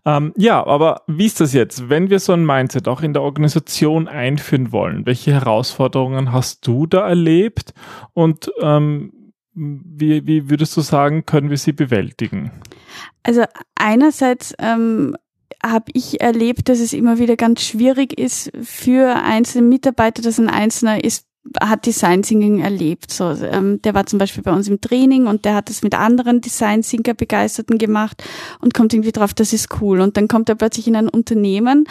Ähm, 0.04 0.32
ja, 0.36 0.64
aber 0.64 1.02
wie 1.06 1.26
ist 1.26 1.40
das 1.40 1.52
jetzt, 1.52 1.88
wenn 1.90 2.08
wir 2.08 2.18
so 2.18 2.32
ein 2.32 2.46
Mindset 2.46 2.88
auch 2.88 3.02
in 3.02 3.12
der 3.12 3.22
Organisation 3.22 4.08
einführen 4.08 4.72
wollen? 4.72 5.04
Welche 5.06 5.32
Herausforderungen 5.32 6.32
hast 6.32 6.66
du 6.66 6.86
da 6.86 7.06
erlebt 7.06 7.74
und 8.14 8.50
ähm, 8.60 9.12
wie, 9.54 10.24
wie 10.26 10.48
würdest 10.48 10.76
du 10.76 10.80
sagen, 10.80 11.26
können 11.26 11.50
wir 11.50 11.58
sie 11.58 11.72
bewältigen? 11.72 12.52
Also 13.22 13.44
einerseits 13.74 14.54
ähm, 14.58 15.16
habe 15.62 15.86
ich 15.92 16.20
erlebt, 16.20 16.68
dass 16.68 16.80
es 16.80 16.92
immer 16.92 17.18
wieder 17.18 17.36
ganz 17.36 17.62
schwierig 17.62 18.18
ist 18.18 18.50
für 18.62 19.16
einzelne 19.16 19.66
Mitarbeiter, 19.66 20.22
dass 20.22 20.38
ein 20.38 20.48
Einzelner 20.48 21.02
ist 21.02 21.28
hat 21.60 21.86
Design 21.86 22.22
Thinking 22.22 22.60
erlebt. 22.60 23.10
So, 23.10 23.30
ähm, 23.30 23.80
der 23.82 23.94
war 23.94 24.06
zum 24.06 24.18
Beispiel 24.18 24.42
bei 24.42 24.52
uns 24.52 24.68
im 24.68 24.80
Training 24.80 25.26
und 25.26 25.44
der 25.44 25.54
hat 25.54 25.70
es 25.70 25.82
mit 25.82 25.94
anderen 25.94 26.40
Design 26.40 26.82
Thinker 26.82 27.14
Begeisterten 27.14 27.78
gemacht 27.78 28.22
und 28.60 28.74
kommt 28.74 28.92
irgendwie 28.92 29.12
drauf, 29.12 29.34
das 29.34 29.52
ist 29.52 29.80
cool. 29.80 30.00
Und 30.00 30.16
dann 30.16 30.28
kommt 30.28 30.48
er 30.48 30.54
plötzlich 30.54 30.86
in 30.86 30.96
ein 30.96 31.08
Unternehmen, 31.08 31.86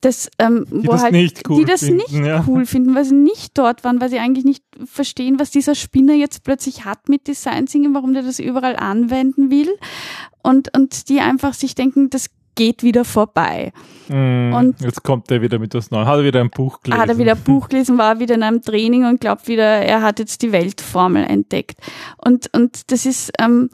das, 0.00 0.30
ähm, 0.38 0.66
die 0.70 0.86
wo 0.86 0.92
das 0.92 1.02
halt, 1.02 1.12
nicht 1.12 1.48
cool 1.48 1.58
die 1.58 1.64
das 1.64 1.80
finden, 1.80 1.96
nicht 1.96 2.12
ja. 2.12 2.44
cool 2.46 2.66
finden, 2.66 2.94
weil 2.94 3.04
sie 3.04 3.14
nicht 3.14 3.56
dort 3.58 3.82
waren, 3.82 4.00
weil 4.00 4.10
sie 4.10 4.18
eigentlich 4.18 4.44
nicht 4.44 4.62
verstehen, 4.84 5.40
was 5.40 5.50
dieser 5.50 5.74
Spinner 5.74 6.14
jetzt 6.14 6.44
plötzlich 6.44 6.84
hat 6.84 7.08
mit 7.08 7.26
Design 7.26 7.66
Thinking, 7.66 7.94
warum 7.94 8.12
der 8.12 8.22
das 8.22 8.38
überall 8.38 8.76
anwenden 8.76 9.50
will. 9.50 9.70
Und, 10.48 10.74
und 10.74 11.10
die 11.10 11.20
einfach 11.20 11.52
sich 11.52 11.74
denken, 11.74 12.08
das 12.08 12.30
geht 12.54 12.82
wieder 12.82 13.04
vorbei. 13.04 13.72
Mm, 14.08 14.54
und 14.54 14.80
jetzt 14.80 15.04
kommt 15.04 15.30
er 15.30 15.42
wieder 15.42 15.58
mit 15.58 15.74
was 15.74 15.90
Neues. 15.90 16.08
Hat 16.08 16.18
er 16.18 16.24
wieder 16.24 16.40
ein 16.40 16.48
Buch 16.48 16.80
gelesen? 16.82 17.02
Hat 17.02 17.08
er 17.10 17.18
wieder 17.18 17.32
ein 17.32 17.42
Buch 17.42 17.68
gelesen, 17.68 17.98
war 17.98 18.18
wieder 18.18 18.34
in 18.34 18.42
einem 18.42 18.62
Training 18.62 19.04
und 19.04 19.20
glaubt 19.20 19.46
wieder, 19.46 19.62
er 19.62 20.00
hat 20.00 20.18
jetzt 20.18 20.40
die 20.40 20.50
Weltformel 20.50 21.24
entdeckt. 21.24 21.78
Und, 22.16 22.48
und 22.54 22.90
das 22.90 23.04
ist, 23.04 23.30
ähm, 23.38 23.68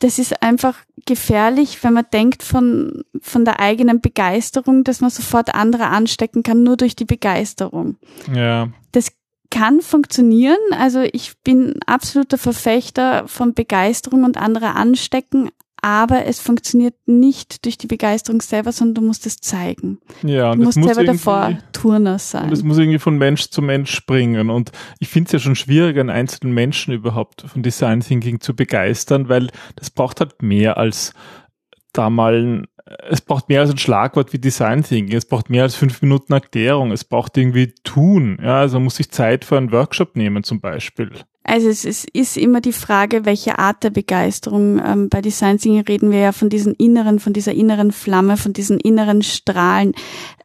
das 0.00 0.18
ist 0.18 0.42
einfach 0.42 0.78
gefährlich, 1.04 1.84
wenn 1.84 1.92
man 1.92 2.06
denkt 2.10 2.42
von, 2.42 3.04
von 3.20 3.44
der 3.44 3.60
eigenen 3.60 4.00
Begeisterung, 4.00 4.82
dass 4.82 5.02
man 5.02 5.10
sofort 5.10 5.54
andere 5.54 5.88
anstecken 5.88 6.42
kann, 6.42 6.62
nur 6.62 6.78
durch 6.78 6.96
die 6.96 7.04
Begeisterung. 7.04 7.96
Ja. 8.34 8.68
Das 8.92 9.12
kann 9.50 9.82
funktionieren. 9.82 10.56
Also 10.72 11.02
ich 11.12 11.34
bin 11.44 11.78
absoluter 11.86 12.38
Verfechter 12.38 13.28
von 13.28 13.54
Begeisterung 13.54 14.24
und 14.24 14.36
andere 14.36 14.74
anstecken, 14.74 15.50
aber 15.84 16.24
es 16.24 16.40
funktioniert 16.40 16.94
nicht 17.04 17.66
durch 17.66 17.76
die 17.76 17.86
Begeisterung 17.86 18.40
selber, 18.40 18.72
sondern 18.72 18.94
du 18.94 19.00
musst 19.02 19.26
es 19.26 19.36
zeigen. 19.36 19.98
Ja, 20.22 20.54
du 20.54 20.62
musst 20.62 20.82
selber 20.82 21.04
davor 21.04 21.58
Turner 21.72 22.18
sein. 22.18 22.44
Und 22.44 22.52
es 22.54 22.62
muss 22.62 22.78
irgendwie 22.78 22.98
von 22.98 23.18
Mensch 23.18 23.50
zu 23.50 23.60
Mensch 23.60 23.90
springen. 23.90 24.48
Und 24.48 24.72
ich 24.98 25.10
finde 25.10 25.26
es 25.26 25.32
ja 25.32 25.38
schon 25.40 25.56
schwierig, 25.56 25.98
einen 25.98 26.08
einzelnen 26.08 26.54
Menschen 26.54 26.94
überhaupt 26.94 27.42
von 27.42 27.62
Design 27.62 28.00
Thinking 28.00 28.40
zu 28.40 28.56
begeistern, 28.56 29.28
weil 29.28 29.50
das 29.76 29.90
braucht 29.90 30.20
halt 30.20 30.40
mehr 30.40 30.78
als 30.78 31.12
da 31.92 32.08
mal 32.08 32.34
ein, 32.34 32.66
es 33.10 33.20
braucht 33.20 33.50
mehr 33.50 33.60
als 33.60 33.70
ein 33.70 33.76
Schlagwort 33.76 34.32
wie 34.32 34.38
Design 34.38 34.84
Thinking. 34.84 35.14
Es 35.14 35.26
braucht 35.26 35.50
mehr 35.50 35.64
als 35.64 35.74
fünf 35.74 36.00
Minuten 36.00 36.32
Erklärung. 36.32 36.92
Es 36.92 37.04
braucht 37.04 37.36
irgendwie 37.36 37.74
tun. 37.84 38.38
Ja, 38.42 38.60
also 38.60 38.80
muss 38.80 39.00
ich 39.00 39.10
Zeit 39.10 39.44
für 39.44 39.58
einen 39.58 39.70
Workshop 39.70 40.16
nehmen 40.16 40.44
zum 40.44 40.62
Beispiel. 40.62 41.12
Also 41.44 41.68
es, 41.68 41.84
es 41.84 42.06
ist 42.12 42.36
immer 42.36 42.60
die 42.60 42.72
Frage, 42.72 43.26
welche 43.26 43.58
Art 43.58 43.84
der 43.84 43.90
Begeisterung. 43.90 44.80
Ähm, 44.84 45.08
bei 45.10 45.20
Design 45.20 45.58
Thinking 45.58 45.82
reden 45.82 46.10
wir 46.10 46.18
ja 46.18 46.32
von 46.32 46.48
diesen 46.48 46.74
inneren, 46.74 47.20
von 47.20 47.34
dieser 47.34 47.52
inneren 47.52 47.92
Flamme, 47.92 48.36
von 48.36 48.54
diesen 48.54 48.80
inneren 48.80 49.22
Strahlen. 49.22 49.92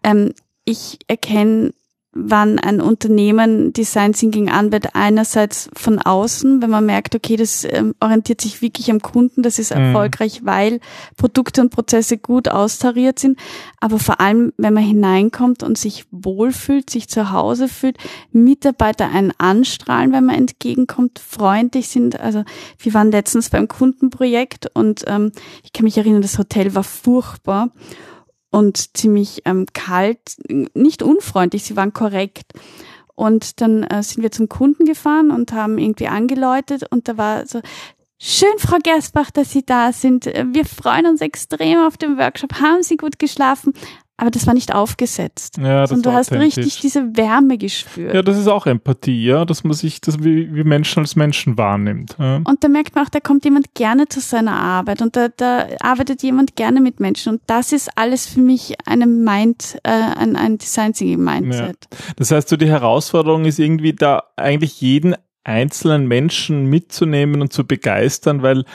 Ähm, 0.03 0.33
ich 0.65 0.99
erkenne 1.07 1.73
wann 2.11 2.57
ein 2.57 2.81
Unternehmen 2.81 3.71
Design 3.71 4.13
Thinking 4.13 4.49
anwendet, 4.49 4.91
einerseits 4.95 5.69
von 5.73 5.99
außen, 5.99 6.59
wenn 6.61 6.69
man 6.69 6.85
merkt, 6.85 7.13
okay, 7.13 7.35
das 7.35 7.67
ähm, 7.69 7.93
orientiert 7.99 8.41
sich 8.41 8.63
wirklich 8.63 8.89
am 8.89 8.99
Kunden, 8.99 9.43
das 9.43 9.59
ist 9.59 9.75
mhm. 9.75 9.81
erfolgreich, 9.81 10.41
weil 10.43 10.79
Produkte 11.17 11.61
und 11.61 11.69
Prozesse 11.69 12.17
gut 12.17 12.47
austariert 12.47 13.19
sind, 13.19 13.37
aber 13.79 13.99
vor 13.99 14.19
allem, 14.19 14.53
wenn 14.57 14.73
man 14.73 14.83
hineinkommt 14.83 15.61
und 15.61 15.77
sich 15.77 16.05
wohlfühlt, 16.09 16.89
sich 16.89 17.07
zu 17.09 17.31
Hause 17.31 17.67
fühlt, 17.67 17.97
Mitarbeiter 18.31 19.11
einen 19.11 19.31
anstrahlen, 19.37 20.11
wenn 20.11 20.25
man 20.25 20.35
entgegenkommt, 20.35 21.19
freundlich 21.19 21.89
sind. 21.89 22.19
Also 22.19 22.43
wir 22.79 22.93
waren 22.95 23.11
letztens 23.11 23.51
beim 23.51 23.67
Kundenprojekt 23.67 24.71
und 24.73 25.03
ähm, 25.05 25.31
ich 25.63 25.73
kann 25.73 25.83
mich 25.83 25.97
erinnern, 25.97 26.23
das 26.23 26.39
Hotel 26.39 26.73
war 26.73 26.83
furchtbar 26.83 27.69
und 28.51 28.97
ziemlich 28.97 29.41
ähm, 29.45 29.65
kalt, 29.73 30.37
nicht 30.73 31.03
unfreundlich, 31.03 31.63
sie 31.63 31.75
waren 31.75 31.93
korrekt. 31.93 32.53
Und 33.15 33.59
dann 33.61 33.83
äh, 33.83 34.01
sind 34.01 34.23
wir 34.23 34.31
zum 34.31 34.47
Kunden 34.47 34.85
gefahren 34.85 35.31
und 35.31 35.51
haben 35.51 35.77
irgendwie 35.77 36.07
angeläutet 36.07 36.83
und 36.89 37.07
da 37.07 37.17
war 37.17 37.45
so, 37.45 37.61
Schön, 38.21 38.57
Frau 38.57 38.79
Gersbach, 38.83 39.31
dass 39.31 39.51
Sie 39.51 39.65
da 39.65 39.93
sind. 39.93 40.25
Wir 40.25 40.65
freuen 40.65 41.05
uns 41.05 41.21
extrem 41.21 41.79
auf 41.79 41.95
den 41.95 42.17
Workshop. 42.17 42.55
Haben 42.59 42.83
Sie 42.83 42.97
gut 42.97 43.17
geschlafen? 43.17 43.71
Aber 44.19 44.31
das 44.31 44.45
war 44.47 44.53
nicht 44.53 44.75
aufgesetzt. 44.75 45.57
Ja, 45.57 45.81
das 45.81 45.93
und 45.93 46.05
du 46.05 46.11
hast 46.11 46.33
richtig 46.33 46.81
diese 46.81 47.15
Wärme 47.15 47.57
gespürt. 47.57 48.13
Ja, 48.13 48.21
das 48.21 48.37
ist 48.37 48.47
auch 48.47 48.65
Empathie, 48.65 49.25
ja, 49.25 49.45
dass 49.45 49.63
man 49.63 49.73
sich 49.73 50.01
das 50.01 50.21
wie, 50.21 50.53
wie 50.53 50.65
Menschen 50.65 50.99
als 50.99 51.15
Menschen 51.15 51.57
wahrnimmt. 51.57 52.17
Ja. 52.19 52.41
Und 52.43 52.61
da 52.63 52.67
merkt 52.67 52.95
man 52.95 53.05
auch, 53.05 53.09
da 53.09 53.21
kommt 53.21 53.45
jemand 53.45 53.73
gerne 53.75 54.09
zu 54.09 54.19
seiner 54.19 54.59
Arbeit 54.59 55.01
und 55.01 55.15
da, 55.15 55.29
da 55.29 55.67
arbeitet 55.79 56.21
jemand 56.21 56.57
gerne 56.57 56.81
mit 56.81 56.99
Menschen 56.99 57.33
und 57.33 57.41
das 57.47 57.71
ist 57.71 57.89
alles 57.95 58.27
für 58.27 58.41
mich 58.41 58.75
eine 58.85 59.07
Mind, 59.07 59.79
äh, 59.83 59.89
ein, 59.89 60.35
ein 60.35 60.57
Design 60.57 60.91
Thinking 60.91 61.23
Mindset. 61.23 61.87
Ja. 61.89 61.97
Das 62.17 62.31
heißt, 62.31 62.49
so 62.49 62.57
die 62.57 62.67
Herausforderung 62.67 63.45
ist 63.45 63.57
irgendwie 63.57 63.93
da 63.93 64.23
eigentlich 64.35 64.81
jeden 64.81 65.15
einzelnen 65.45 66.07
Menschen 66.07 66.65
mitzunehmen 66.65 67.41
und 67.41 67.53
zu 67.53 67.65
begeistern, 67.65 68.41
weil 68.41 68.65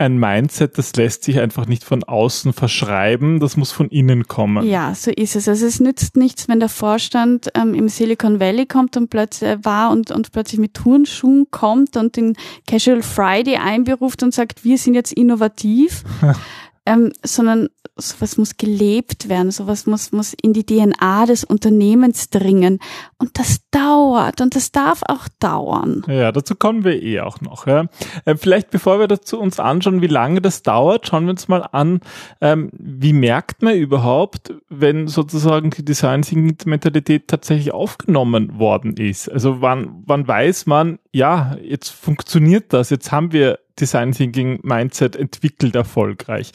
ein 0.00 0.18
Mindset, 0.18 0.78
das 0.78 0.96
lässt 0.96 1.24
sich 1.24 1.38
einfach 1.38 1.66
nicht 1.66 1.84
von 1.84 2.02
außen 2.02 2.52
verschreiben, 2.52 3.38
das 3.38 3.56
muss 3.56 3.70
von 3.70 3.88
innen 3.88 4.26
kommen. 4.26 4.66
Ja, 4.66 4.94
so 4.94 5.10
ist 5.10 5.36
es. 5.36 5.46
Also 5.46 5.66
es 5.66 5.78
nützt 5.78 6.16
nichts, 6.16 6.48
wenn 6.48 6.58
der 6.58 6.70
Vorstand 6.70 7.50
ähm, 7.54 7.74
im 7.74 7.88
Silicon 7.88 8.40
Valley 8.40 8.66
kommt 8.66 8.96
und 8.96 9.10
plötzlich 9.10 9.50
äh, 9.50 9.64
war 9.64 9.90
und, 9.90 10.10
und 10.10 10.32
plötzlich 10.32 10.58
mit 10.60 10.74
Turnschuhen 10.74 11.46
kommt 11.50 11.96
und 11.96 12.16
den 12.16 12.34
Casual 12.66 13.02
Friday 13.02 13.56
einberuft 13.56 14.22
und 14.22 14.32
sagt, 14.32 14.64
wir 14.64 14.78
sind 14.78 14.94
jetzt 14.94 15.12
innovativ. 15.12 16.04
ähm, 16.90 17.12
sondern 17.22 17.68
sowas 17.96 18.36
muss 18.38 18.56
gelebt 18.56 19.28
werden, 19.28 19.50
sowas 19.50 19.86
muss, 19.86 20.10
muss 20.10 20.34
in 20.34 20.52
die 20.52 20.64
DNA 20.64 21.26
des 21.26 21.44
Unternehmens 21.44 22.30
dringen. 22.30 22.78
Und 23.18 23.38
das 23.38 23.60
dauert 23.70 24.40
und 24.40 24.56
das 24.56 24.72
darf 24.72 25.02
auch 25.06 25.28
dauern. 25.38 26.02
Ja, 26.08 26.32
dazu 26.32 26.54
kommen 26.54 26.82
wir 26.84 27.02
eh 27.02 27.20
auch 27.20 27.40
noch. 27.42 27.66
Ja. 27.66 27.86
Ähm, 28.26 28.38
vielleicht 28.38 28.70
bevor 28.70 28.98
wir 28.98 29.06
dazu 29.06 29.38
uns 29.38 29.60
anschauen, 29.60 30.00
wie 30.00 30.06
lange 30.06 30.40
das 30.40 30.62
dauert, 30.62 31.06
schauen 31.06 31.24
wir 31.24 31.30
uns 31.30 31.48
mal 31.48 31.68
an, 31.72 32.00
ähm, 32.40 32.70
wie 32.72 33.12
merkt 33.12 33.62
man 33.62 33.76
überhaupt, 33.76 34.54
wenn 34.68 35.06
sozusagen 35.06 35.70
die 35.70 35.84
Design 35.84 36.22
Thinking 36.22 36.56
Mentalität 36.64 37.28
tatsächlich 37.28 37.72
aufgenommen 37.72 38.58
worden 38.58 38.96
ist? 38.96 39.30
Also 39.30 39.60
wann, 39.60 40.02
wann 40.06 40.26
weiß 40.26 40.66
man, 40.66 40.98
ja, 41.12 41.56
jetzt 41.62 41.90
funktioniert 41.90 42.72
das, 42.72 42.90
jetzt 42.90 43.12
haben 43.12 43.32
wir 43.32 43.58
Design 43.80 44.12
Thinking 44.12 44.60
Mindset 44.62 45.16
entwickelt 45.16 45.74
erfolgreich. 45.74 46.52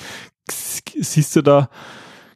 Siehst 0.50 1.36
du 1.36 1.42
da, 1.42 1.70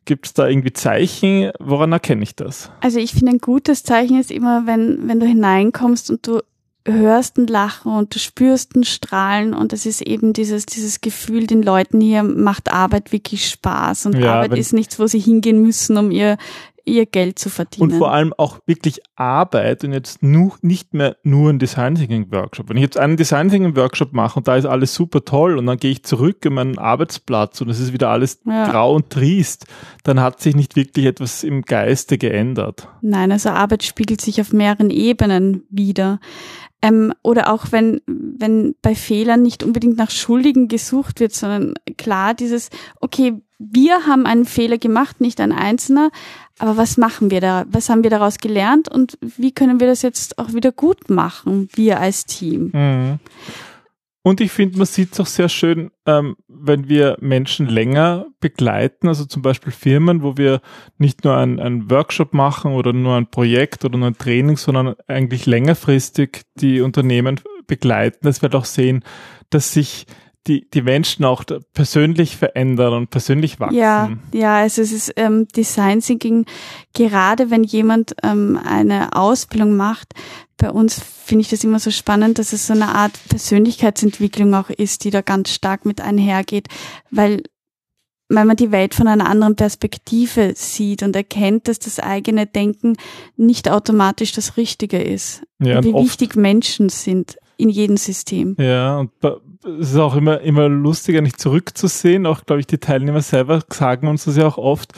gibt 0.05 0.25
es 0.25 0.33
da 0.33 0.47
irgendwie 0.47 0.73
Zeichen? 0.73 1.51
Woran 1.59 1.91
erkenne 1.91 2.23
ich 2.23 2.35
das? 2.35 2.71
Also 2.81 2.99
ich 2.99 3.13
finde 3.13 3.33
ein 3.33 3.39
gutes 3.39 3.83
Zeichen 3.83 4.19
ist 4.19 4.31
immer, 4.31 4.65
wenn, 4.65 5.07
wenn 5.07 5.19
du 5.19 5.25
hineinkommst 5.25 6.09
und 6.09 6.25
du 6.25 6.41
hörst 6.85 7.37
ein 7.37 7.47
Lachen 7.47 7.93
und 7.93 8.15
du 8.15 8.19
spürst 8.19 8.75
ein 8.75 8.83
Strahlen 8.83 9.53
und 9.53 9.73
es 9.73 9.85
ist 9.85 10.01
eben 10.01 10.33
dieses, 10.33 10.65
dieses 10.65 11.01
Gefühl, 11.01 11.45
den 11.45 11.61
Leuten 11.61 12.01
hier 12.01 12.23
macht 12.23 12.71
Arbeit 12.71 13.11
wirklich 13.11 13.47
Spaß 13.49 14.07
und 14.07 14.17
ja, 14.17 14.35
Arbeit 14.35 14.57
ist 14.57 14.73
nichts, 14.73 14.97
wo 14.97 15.05
sie 15.05 15.19
hingehen 15.19 15.61
müssen, 15.61 15.97
um 15.97 16.09
ihr, 16.09 16.37
ihr 16.89 17.05
Geld 17.05 17.39
zu 17.39 17.49
verdienen. 17.49 17.91
Und 17.91 17.97
vor 17.97 18.11
allem 18.11 18.33
auch 18.37 18.59
wirklich 18.65 19.01
Arbeit 19.15 19.83
und 19.83 19.93
jetzt 19.93 20.23
nur, 20.23 20.57
nicht 20.61 20.93
mehr 20.93 21.17
nur 21.23 21.49
ein 21.49 21.59
Design 21.59 21.95
Thinking 21.95 22.31
Workshop. 22.31 22.69
Wenn 22.69 22.77
ich 22.77 22.83
jetzt 22.83 22.97
einen 22.97 23.17
Design 23.17 23.49
Thinking 23.49 23.75
Workshop 23.75 24.13
mache 24.13 24.39
und 24.39 24.47
da 24.47 24.55
ist 24.55 24.65
alles 24.65 24.93
super 24.93 25.23
toll 25.23 25.57
und 25.57 25.65
dann 25.65 25.77
gehe 25.77 25.91
ich 25.91 26.03
zurück 26.03 26.43
in 26.45 26.53
meinen 26.53 26.77
Arbeitsplatz 26.77 27.61
und 27.61 27.69
es 27.69 27.79
ist 27.79 27.93
wieder 27.93 28.09
alles 28.09 28.41
ja. 28.45 28.69
grau 28.69 28.95
und 28.95 29.09
triest, 29.09 29.65
dann 30.03 30.19
hat 30.19 30.41
sich 30.41 30.55
nicht 30.55 30.75
wirklich 30.75 31.05
etwas 31.05 31.43
im 31.43 31.61
Geiste 31.61 32.17
geändert. 32.17 32.87
Nein, 33.01 33.31
also 33.31 33.49
Arbeit 33.49 33.83
spiegelt 33.83 34.21
sich 34.21 34.41
auf 34.41 34.53
mehreren 34.53 34.89
Ebenen 34.89 35.63
wieder. 35.69 36.19
Ähm, 36.81 37.13
oder 37.23 37.51
auch 37.51 37.71
wenn, 37.71 38.01
wenn 38.07 38.75
bei 38.81 38.95
Fehlern 38.95 39.41
nicht 39.41 39.63
unbedingt 39.63 39.97
nach 39.97 40.11
Schuldigen 40.11 40.69
gesucht 40.69 41.19
wird, 41.19 41.33
sondern 41.33 41.73
klar 41.97 42.33
dieses, 42.33 42.69
okay, 43.01 43.41
wir 43.57 44.07
haben 44.07 44.25
einen 44.25 44.45
Fehler 44.45 44.77
gemacht, 44.77 45.19
nicht 45.19 45.41
ein 45.41 45.51
Einzelner, 45.51 46.11
aber 46.59 46.77
was 46.77 46.97
machen 46.97 47.31
wir 47.31 47.41
da? 47.41 47.65
Was 47.69 47.89
haben 47.89 48.03
wir 48.03 48.09
daraus 48.09 48.37
gelernt 48.37 48.89
und 48.89 49.17
wie 49.21 49.51
können 49.51 49.79
wir 49.79 49.87
das 49.87 50.01
jetzt 50.01 50.37
auch 50.37 50.53
wieder 50.53 50.71
gut 50.71 51.09
machen, 51.09 51.69
wir 51.73 51.99
als 51.99 52.25
Team? 52.25 52.71
Mhm. 52.73 53.19
Und 54.21 54.41
ich 54.41 54.51
finde, 54.51 54.77
man 54.77 54.85
sieht 54.85 55.13
es 55.13 55.19
auch 55.19 55.25
sehr 55.25 55.47
schön, 55.47 55.91
ähm, 56.05 56.35
wenn 56.47 56.89
wir 56.89 57.17
Menschen 57.21 57.67
länger 57.67 58.27
begleiten, 58.41 59.07
also 59.07 59.25
zum 59.25 59.41
Beispiel 59.41 59.71
Firmen, 59.71 60.21
wo 60.21 60.35
wir 60.35 60.61
nicht 60.97 61.23
nur 61.23 61.37
einen 61.37 61.89
Workshop 61.89 62.33
machen 62.33 62.73
oder 62.73 62.91
nur 62.91 63.15
ein 63.15 63.31
Projekt 63.31 63.85
oder 63.85 63.97
nur 63.97 64.07
ein 64.09 64.17
Training, 64.17 64.57
sondern 64.57 64.95
eigentlich 65.07 65.45
längerfristig 65.45 66.43
die 66.55 66.81
Unternehmen 66.81 67.39
begleiten, 67.65 68.19
dass 68.21 68.41
wir 68.41 68.49
doch 68.49 68.65
sehen, 68.65 69.05
dass 69.49 69.71
sich 69.71 70.05
die, 70.49 70.69
die 70.69 70.81
Menschen 70.81 71.23
auch 71.23 71.43
persönlich 71.73 72.35
verändern 72.35 72.93
und 72.93 73.09
persönlich 73.11 73.59
wachsen. 73.59 73.77
Ja, 73.77 74.09
ja, 74.33 74.57
also 74.57 74.81
es 74.81 74.91
ist 74.91 75.13
ähm, 75.15 75.47
Design 75.55 76.01
Thinking, 76.01 76.45
gerade 76.93 77.51
wenn 77.51 77.63
jemand 77.63 78.15
ähm, 78.23 78.59
eine 78.61 79.15
Ausbildung 79.15 79.77
macht, 79.77 80.13
bei 80.57 80.71
uns 80.71 80.99
finde 80.99 81.43
ich 81.43 81.49
das 81.49 81.63
immer 81.63 81.79
so 81.79 81.91
spannend, 81.91 82.39
dass 82.39 82.51
es 82.51 82.67
so 82.67 82.73
eine 82.73 82.89
Art 82.89 83.13
Persönlichkeitsentwicklung 83.29 84.53
auch 84.55 84.69
ist, 84.69 85.05
die 85.05 85.11
da 85.11 85.21
ganz 85.21 85.53
stark 85.53 85.85
mit 85.85 86.01
einhergeht, 86.01 86.67
weil 87.11 87.43
weil 88.31 88.45
man 88.45 88.55
die 88.55 88.71
Welt 88.71 88.93
von 88.93 89.07
einer 89.07 89.27
anderen 89.27 89.55
Perspektive 89.55 90.53
sieht 90.55 91.01
und 91.01 91.15
erkennt, 91.15 91.67
dass 91.67 91.79
das 91.79 91.99
eigene 91.99 92.45
Denken 92.45 92.95
nicht 93.37 93.71
automatisch 93.71 94.33
das 94.33 94.55
Richtige 94.55 95.01
ist. 95.01 95.41
Ja, 95.59 95.83
wie 95.83 95.95
wichtig 95.95 96.35
Menschen 96.35 96.89
sind 96.89 97.37
in 97.57 97.69
jedem 97.69 97.97
System. 97.97 98.55
Ja, 98.59 98.99
und 98.99 99.11
es 99.63 99.91
ist 99.91 99.97
auch 99.97 100.15
immer, 100.15 100.41
immer 100.41 100.69
lustiger, 100.69 101.21
nicht 101.21 101.39
zurückzusehen. 101.39 102.25
Auch, 102.25 102.45
glaube 102.45 102.61
ich, 102.61 102.67
die 102.67 102.77
Teilnehmer 102.77 103.21
selber 103.21 103.61
sagen 103.69 104.07
uns 104.07 104.25
das 104.25 104.37
ja 104.37 104.47
auch 104.47 104.57
oft. 104.57 104.93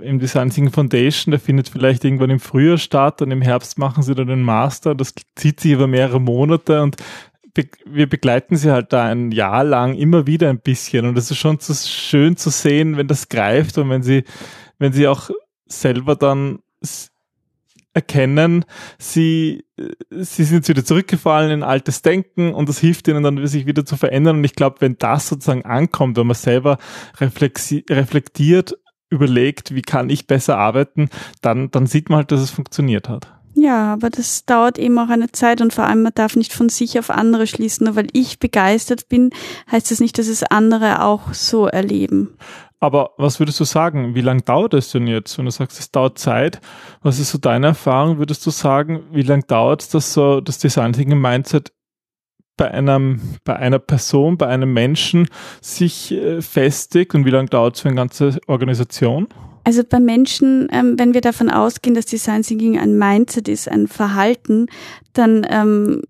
Im 0.00 0.18
Design 0.18 0.50
Thinking 0.50 0.72
Foundation, 0.72 1.30
der 1.30 1.40
findet 1.40 1.68
vielleicht 1.68 2.04
irgendwann 2.04 2.30
im 2.30 2.40
Frühjahr 2.40 2.78
statt 2.78 3.22
und 3.22 3.30
im 3.30 3.42
Herbst 3.42 3.78
machen 3.78 4.02
sie 4.02 4.14
dann 4.14 4.26
den 4.26 4.42
Master. 4.42 4.94
Das 4.94 5.14
zieht 5.34 5.60
sich 5.60 5.72
über 5.72 5.86
mehrere 5.86 6.20
Monate 6.20 6.82
und 6.82 6.96
wir 7.84 8.08
begleiten 8.08 8.56
sie 8.56 8.70
halt 8.70 8.92
da 8.92 9.04
ein 9.04 9.30
Jahr 9.30 9.64
lang 9.64 9.94
immer 9.94 10.26
wieder 10.26 10.48
ein 10.48 10.60
bisschen. 10.60 11.06
Und 11.06 11.18
es 11.18 11.30
ist 11.30 11.38
schon 11.38 11.58
so 11.58 11.74
schön 11.74 12.36
zu 12.36 12.50
sehen, 12.50 12.96
wenn 12.96 13.08
das 13.08 13.28
greift 13.28 13.78
und 13.78 13.90
wenn 13.90 14.02
sie, 14.02 14.24
wenn 14.78 14.92
sie 14.92 15.06
auch 15.06 15.30
selber 15.66 16.16
dann 16.16 16.60
erkennen, 17.94 18.64
sie, 18.98 19.64
sie 20.10 20.44
sind 20.44 20.58
jetzt 20.58 20.68
wieder 20.68 20.84
zurückgefallen 20.84 21.50
in 21.50 21.62
altes 21.62 22.02
Denken 22.02 22.54
und 22.54 22.68
das 22.68 22.78
hilft 22.78 23.08
ihnen 23.08 23.22
dann, 23.22 23.46
sich 23.46 23.66
wieder 23.66 23.84
zu 23.84 23.96
verändern. 23.96 24.38
Und 24.38 24.44
ich 24.44 24.54
glaube, 24.54 24.76
wenn 24.80 24.96
das 24.98 25.28
sozusagen 25.28 25.64
ankommt, 25.64 26.16
wenn 26.16 26.26
man 26.26 26.36
selber 26.36 26.78
reflektiert, 27.20 28.78
überlegt, 29.10 29.74
wie 29.74 29.82
kann 29.82 30.08
ich 30.08 30.26
besser 30.26 30.56
arbeiten, 30.56 31.10
dann, 31.42 31.70
dann 31.70 31.86
sieht 31.86 32.08
man 32.08 32.18
halt, 32.18 32.32
dass 32.32 32.40
es 32.40 32.50
funktioniert 32.50 33.08
hat. 33.08 33.28
Ja, 33.54 33.92
aber 33.92 34.08
das 34.08 34.46
dauert 34.46 34.78
eben 34.78 34.98
auch 34.98 35.10
eine 35.10 35.30
Zeit 35.30 35.60
und 35.60 35.74
vor 35.74 35.84
allem 35.84 36.02
man 36.02 36.12
darf 36.14 36.36
nicht 36.36 36.54
von 36.54 36.70
sich 36.70 36.98
auf 36.98 37.10
andere 37.10 37.46
schließen. 37.46 37.84
Nur 37.84 37.96
weil 37.96 38.08
ich 38.12 38.38
begeistert 38.38 39.10
bin, 39.10 39.30
heißt 39.70 39.90
das 39.90 40.00
nicht, 40.00 40.18
dass 40.18 40.28
es 40.28 40.42
andere 40.42 41.02
auch 41.02 41.34
so 41.34 41.66
erleben. 41.66 42.38
Aber 42.82 43.12
was 43.16 43.38
würdest 43.38 43.60
du 43.60 43.64
sagen? 43.64 44.16
Wie 44.16 44.22
lange 44.22 44.42
dauert 44.42 44.74
es 44.74 44.90
denn 44.90 45.06
jetzt? 45.06 45.38
Wenn 45.38 45.44
du 45.44 45.52
sagst, 45.52 45.78
es 45.78 45.92
dauert 45.92 46.18
Zeit, 46.18 46.60
was 47.00 47.20
ist 47.20 47.30
so 47.30 47.38
deine 47.38 47.68
Erfahrung? 47.68 48.18
Würdest 48.18 48.44
du 48.44 48.50
sagen, 48.50 49.04
wie 49.12 49.22
lange 49.22 49.44
dauert 49.44 49.82
es, 49.82 49.88
dass 49.90 50.12
so 50.12 50.40
das 50.40 50.58
Design 50.58 50.92
Thinking 50.92 51.20
Mindset 51.20 51.72
bei 52.56 52.72
einem, 52.72 53.20
bei 53.44 53.54
einer 53.54 53.78
Person, 53.78 54.36
bei 54.36 54.48
einem 54.48 54.72
Menschen 54.72 55.28
sich 55.60 56.10
äh, 56.10 56.42
festigt 56.42 57.14
und 57.14 57.24
wie 57.24 57.30
lange 57.30 57.50
dauert 57.50 57.76
es 57.76 57.82
für 57.82 57.88
eine 57.88 57.96
ganze 57.96 58.40
Organisation? 58.48 59.28
Also 59.64 59.82
bei 59.88 60.00
Menschen, 60.00 60.68
ähm, 60.72 60.98
wenn 60.98 61.14
wir 61.14 61.20
davon 61.20 61.48
ausgehen, 61.50 61.94
dass 61.94 62.06
Design 62.06 62.42
Thinking 62.42 62.78
ein 62.78 62.98
Mindset 62.98 63.48
ist, 63.48 63.68
ein 63.68 63.86
Verhalten, 63.86 64.66
dann 65.12 65.46
ähm, 65.48 66.02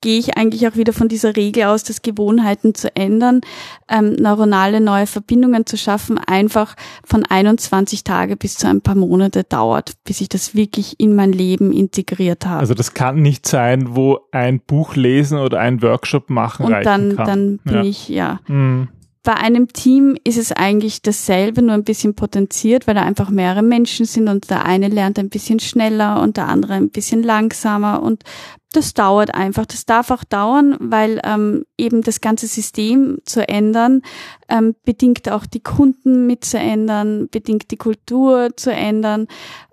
gehe 0.00 0.18
ich 0.18 0.36
eigentlich 0.36 0.68
auch 0.68 0.76
wieder 0.76 0.92
von 0.92 1.08
dieser 1.08 1.36
Regel 1.36 1.64
aus, 1.64 1.82
dass 1.82 2.02
Gewohnheiten 2.02 2.74
zu 2.74 2.94
ändern, 2.94 3.40
ähm, 3.88 4.12
neuronale 4.12 4.80
neue 4.80 5.06
Verbindungen 5.06 5.66
zu 5.66 5.76
schaffen, 5.76 6.18
einfach 6.18 6.76
von 7.04 7.24
21 7.24 8.04
Tage 8.04 8.36
bis 8.36 8.56
zu 8.56 8.68
ein 8.68 8.80
paar 8.80 8.94
Monate 8.94 9.44
dauert, 9.44 9.94
bis 10.04 10.20
ich 10.20 10.28
das 10.28 10.54
wirklich 10.54 11.00
in 11.00 11.16
mein 11.16 11.32
Leben 11.32 11.72
integriert 11.72 12.46
habe. 12.46 12.60
Also 12.60 12.74
das 12.74 12.94
kann 12.94 13.20
nicht 13.20 13.46
sein, 13.46 13.96
wo 13.96 14.20
ein 14.32 14.60
Buch 14.60 14.96
lesen 14.96 15.38
oder 15.38 15.58
ein 15.60 15.82
Workshop 15.82 16.30
machen 16.30 16.66
Und 16.66 16.84
dann, 16.84 17.16
kann. 17.16 17.26
dann 17.26 17.58
bin 17.64 17.74
ja. 17.74 17.82
ich, 17.82 18.08
ja. 18.08 18.40
Mhm. 18.46 18.88
Bei 19.26 19.34
einem 19.34 19.72
Team 19.72 20.16
ist 20.22 20.38
es 20.38 20.52
eigentlich 20.52 21.02
dasselbe, 21.02 21.60
nur 21.60 21.74
ein 21.74 21.82
bisschen 21.82 22.14
potenziert, 22.14 22.86
weil 22.86 22.94
da 22.94 23.02
einfach 23.02 23.28
mehrere 23.28 23.64
Menschen 23.64 24.06
sind 24.06 24.28
und 24.28 24.48
der 24.50 24.64
eine 24.64 24.86
lernt 24.86 25.18
ein 25.18 25.30
bisschen 25.30 25.58
schneller 25.58 26.22
und 26.22 26.36
der 26.36 26.46
andere 26.46 26.74
ein 26.74 26.90
bisschen 26.90 27.24
langsamer 27.24 28.04
und 28.04 28.22
das 28.72 28.94
dauert 28.94 29.34
einfach. 29.34 29.66
Das 29.66 29.84
darf 29.84 30.12
auch 30.12 30.22
dauern, 30.22 30.76
weil 30.78 31.20
ähm, 31.24 31.64
eben 31.76 32.02
das 32.02 32.20
ganze 32.20 32.46
System 32.46 33.18
zu 33.24 33.48
ändern 33.48 34.02
ähm, 34.48 34.76
bedingt 34.84 35.28
auch 35.28 35.44
die 35.44 35.62
Kunden 35.62 36.28
mitzuändern, 36.28 37.28
bedingt 37.28 37.72
die 37.72 37.78
Kultur 37.78 38.50
zu 38.56 38.72
ändern 38.72 39.26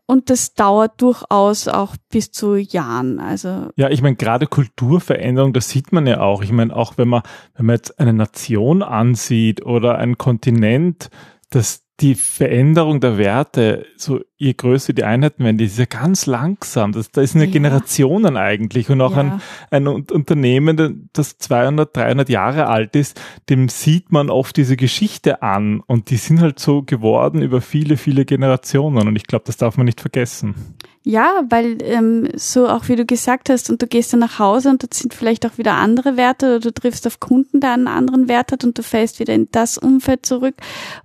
und 0.05 0.29
das 0.29 0.53
dauert 0.53 1.01
durchaus 1.01 1.67
auch 1.67 1.95
bis 2.09 2.31
zu 2.31 2.55
Jahren. 2.55 3.19
Also 3.19 3.69
ja, 3.75 3.89
ich 3.89 4.01
meine, 4.01 4.15
gerade 4.15 4.47
Kulturveränderung, 4.47 5.53
das 5.53 5.69
sieht 5.69 5.91
man 5.91 6.07
ja 6.07 6.19
auch. 6.19 6.43
Ich 6.43 6.51
meine, 6.51 6.75
auch 6.75 6.97
wenn 6.97 7.07
man, 7.07 7.23
wenn 7.55 7.67
man 7.67 7.75
jetzt 7.75 7.99
eine 7.99 8.13
Nation 8.13 8.83
ansieht 8.83 9.65
oder 9.65 9.97
ein 9.97 10.17
Kontinent, 10.17 11.09
dass 11.49 11.82
die 11.99 12.15
Veränderung 12.15 12.99
der 13.01 13.17
Werte 13.19 13.85
so 13.97 14.21
je 14.35 14.53
größer 14.53 14.93
die 14.93 15.03
Einheiten 15.03 15.43
werden, 15.43 15.57
die 15.57 15.65
ist 15.65 15.77
ja 15.77 15.85
ganz 15.85 16.25
langsam. 16.25 16.91
Das, 16.91 17.11
da 17.11 17.21
ist 17.21 17.35
eine 17.35 17.45
Ja. 17.45 17.51
Generationen 17.51 18.35
eigentlich 18.35 18.89
und 18.89 18.99
auch 18.99 19.11
Ja. 19.15 19.19
ein, 19.21 19.41
ein 19.69 19.87
Un- 19.87 20.05
Unternehmen, 20.11 21.09
das 21.13 21.37
200, 21.37 21.95
300 21.95 22.29
Jahre 22.29 22.67
alt 22.67 22.95
ist, 22.95 23.21
dem 23.49 23.69
sieht 23.69 24.11
man 24.11 24.29
oft 24.29 24.57
diese 24.57 24.75
Geschichte 24.75 25.43
an 25.43 25.81
und 25.81 26.09
die 26.09 26.17
sind 26.17 26.41
halt 26.41 26.59
so 26.59 26.81
geworden 26.81 27.41
über 27.41 27.61
viele, 27.61 27.95
viele 27.95 28.25
Generationen 28.25 29.07
und 29.07 29.15
ich 29.15 29.27
glaube, 29.27 29.45
das 29.45 29.57
darf 29.57 29.77
man 29.77 29.85
nicht 29.85 30.01
vergessen. 30.01 30.55
Ja, 31.05 31.43
weil 31.49 31.79
ähm, 31.81 32.29
so 32.35 32.69
auch 32.69 32.87
wie 32.87 32.95
du 32.95 33.05
gesagt 33.05 33.49
hast, 33.49 33.69
und 33.69 33.81
du 33.81 33.87
gehst 33.87 34.13
dann 34.13 34.21
nach 34.21 34.39
Hause 34.39 34.69
und 34.69 34.83
dort 34.83 34.93
sind 34.93 35.13
vielleicht 35.13 35.45
auch 35.45 35.57
wieder 35.57 35.73
andere 35.73 36.15
Werte 36.15 36.45
oder 36.45 36.59
du 36.59 36.73
triffst 36.73 37.05
auf 37.05 37.19
Kunden, 37.19 37.59
der 37.59 37.73
einen 37.73 37.89
anderen 37.89 38.29
Wert 38.29 38.53
hat 38.53 38.63
und 38.63 38.77
du 38.77 38.83
fällst 38.83 39.19
wieder 39.19 39.33
in 39.33 39.49
das 39.51 39.77
Umfeld 39.77 40.25
zurück. 40.25 40.55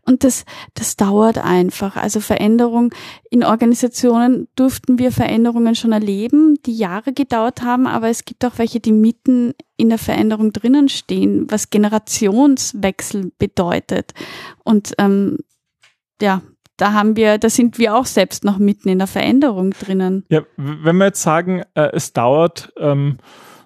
Und 0.06 0.22
das, 0.22 0.44
das 0.74 0.94
dauert 0.94 1.38
einfach. 1.38 1.96
Also 1.96 2.20
Veränderung 2.20 2.94
in 3.28 3.42
Organisationen 3.42 4.46
durften 4.54 5.00
wir 5.00 5.10
Veränderungen 5.10 5.74
schon 5.74 5.90
erleben, 5.90 6.54
die 6.64 6.76
Jahre 6.76 7.12
gedauert 7.12 7.62
haben, 7.62 7.88
aber 7.88 8.08
es 8.08 8.24
gibt 8.24 8.44
auch 8.44 8.58
welche, 8.58 8.78
die 8.78 8.92
mitten 8.92 9.52
in 9.76 9.88
der 9.88 9.98
Veränderung 9.98 10.52
drinnen 10.52 10.88
stehen, 10.88 11.50
was 11.50 11.70
Generationswechsel 11.70 13.32
bedeutet. 13.36 14.12
Und 14.62 14.92
ähm, 14.98 15.38
ja, 16.22 16.42
da 16.78 16.92
haben 16.94 17.16
wir, 17.16 17.36
da 17.38 17.50
sind 17.50 17.78
wir 17.78 17.94
auch 17.94 18.06
selbst 18.06 18.44
noch 18.44 18.58
mitten 18.58 18.88
in 18.88 18.98
der 18.98 19.06
Veränderung 19.06 19.72
drinnen. 19.72 20.24
Ja, 20.30 20.42
wenn 20.56 20.96
wir 20.96 21.06
jetzt 21.06 21.22
sagen, 21.22 21.62
äh, 21.74 21.90
es 21.92 22.12
dauert 22.14 22.72
ähm, 22.78 23.18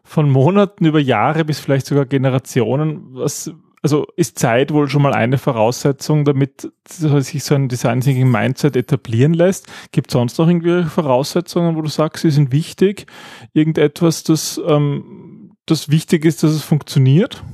von 0.02 0.28
Monaten 0.28 0.84
über 0.84 0.98
Jahre 0.98 1.44
bis 1.44 1.60
vielleicht 1.60 1.86
sogar 1.86 2.06
Generationen, 2.06 3.14
was, 3.14 3.52
also 3.82 4.06
ist 4.16 4.38
Zeit 4.38 4.72
wohl 4.72 4.88
schon 4.88 5.02
mal 5.02 5.12
eine 5.12 5.38
Voraussetzung, 5.38 6.24
damit 6.24 6.72
sich 6.88 7.44
so 7.44 7.54
ein 7.54 7.68
Design 7.68 8.00
Thinking 8.00 8.30
Mindset 8.30 8.76
etablieren 8.76 9.34
lässt. 9.34 9.66
Gibt 9.92 10.08
es 10.08 10.12
sonst 10.14 10.38
noch 10.38 10.48
irgendwelche 10.48 10.88
Voraussetzungen, 10.88 11.76
wo 11.76 11.82
du 11.82 11.88
sagst, 11.88 12.22
sie 12.22 12.30
sind 12.30 12.50
wichtig? 12.50 13.06
Irgendetwas, 13.52 14.22
das, 14.24 14.60
ähm, 14.66 15.52
das 15.66 15.90
wichtig 15.90 16.24
ist, 16.24 16.42
dass 16.42 16.52
es 16.52 16.62
funktioniert? 16.62 17.44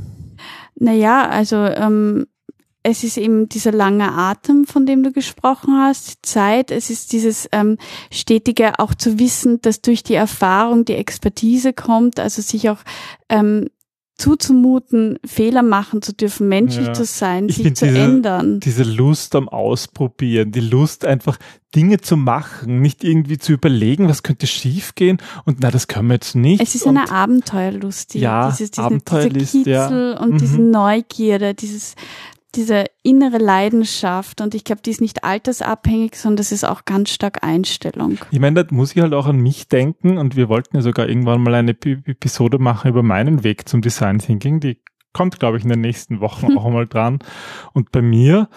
Naja, 0.76 1.28
also 1.28 1.56
ähm, 1.56 2.26
es 2.90 3.04
ist 3.04 3.18
eben 3.18 3.48
dieser 3.48 3.72
lange 3.72 4.12
Atem, 4.12 4.64
von 4.66 4.86
dem 4.86 5.02
du 5.02 5.12
gesprochen 5.12 5.74
hast, 5.78 6.08
die 6.08 6.22
Zeit, 6.22 6.70
es 6.70 6.88
ist 6.90 7.12
dieses 7.12 7.48
ähm, 7.52 7.76
stetige 8.10 8.78
auch 8.78 8.94
zu 8.94 9.18
wissen, 9.18 9.60
dass 9.60 9.82
durch 9.82 10.02
die 10.02 10.14
Erfahrung 10.14 10.84
die 10.84 10.94
Expertise 10.94 11.72
kommt, 11.72 12.18
also 12.18 12.40
sich 12.42 12.70
auch 12.70 12.78
ähm, 13.28 13.68
zuzumuten, 14.16 15.18
Fehler 15.24 15.62
machen 15.62 16.02
zu 16.02 16.12
dürfen, 16.12 16.48
menschlich 16.48 16.88
Ja. 16.88 16.92
zu 16.92 17.04
sein, 17.04 17.48
Ich 17.48 17.56
sich 17.56 17.76
zu 17.76 17.86
diese- 17.86 17.98
ändern. 17.98 18.58
Diese 18.58 18.82
Lust 18.82 19.34
am 19.36 19.48
Ausprobieren, 19.48 20.50
die 20.50 20.58
Lust 20.60 21.04
einfach 21.04 21.38
Dinge 21.74 21.98
zu 22.00 22.16
machen, 22.16 22.80
nicht 22.80 23.04
irgendwie 23.04 23.38
zu 23.38 23.52
überlegen, 23.52 24.08
was 24.08 24.24
könnte 24.24 24.48
schiefgehen 24.48 25.18
und 25.44 25.58
na, 25.60 25.70
das 25.70 25.86
können 25.86 26.08
wir 26.08 26.14
jetzt 26.14 26.34
nicht. 26.34 26.60
Es 26.60 26.74
ist 26.74 26.84
und 26.84 26.96
eine 26.96 27.12
Abenteuerlust, 27.12 28.14
die, 28.14 28.18
Ja, 28.20 28.50
dieses, 28.50 28.72
diese, 28.72 28.82
Abenteuerlust, 28.82 29.54
dieser 29.54 29.70
ja. 29.70 29.82
Kitzel 29.86 30.16
und 30.20 30.30
Mhm. 30.32 30.38
diese 30.38 30.60
Neugierde, 30.62 31.54
dieses, 31.54 31.94
diese 32.54 32.86
innere 33.02 33.38
Leidenschaft. 33.38 34.40
Und 34.40 34.54
ich 34.54 34.64
glaube, 34.64 34.82
die 34.82 34.90
ist 34.90 35.00
nicht 35.00 35.24
altersabhängig, 35.24 36.16
sondern 36.16 36.38
das 36.38 36.52
ist 36.52 36.64
auch 36.64 36.84
ganz 36.84 37.10
stark 37.10 37.44
Einstellung. 37.44 38.18
Ich 38.30 38.40
meine, 38.40 38.64
da 38.64 38.74
muss 38.74 38.94
ich 38.94 39.02
halt 39.02 39.12
auch 39.14 39.26
an 39.26 39.36
mich 39.38 39.68
denken 39.68 40.18
und 40.18 40.36
wir 40.36 40.48
wollten 40.48 40.76
ja 40.76 40.82
sogar 40.82 41.08
irgendwann 41.08 41.42
mal 41.42 41.54
eine 41.54 41.72
Ep- 41.72 42.06
Episode 42.08 42.58
machen 42.58 42.88
über 42.90 43.02
meinen 43.02 43.44
Weg 43.44 43.68
zum 43.68 43.82
Design 43.82 44.18
Thinking. 44.18 44.60
Die 44.60 44.80
kommt, 45.12 45.38
glaube 45.38 45.58
ich, 45.58 45.64
in 45.64 45.70
den 45.70 45.80
nächsten 45.80 46.20
Wochen 46.20 46.46
auch 46.58 46.70
mal 46.70 46.86
dran. 46.86 47.18
Und 47.72 47.92
bei 47.92 48.02
mir, 48.02 48.48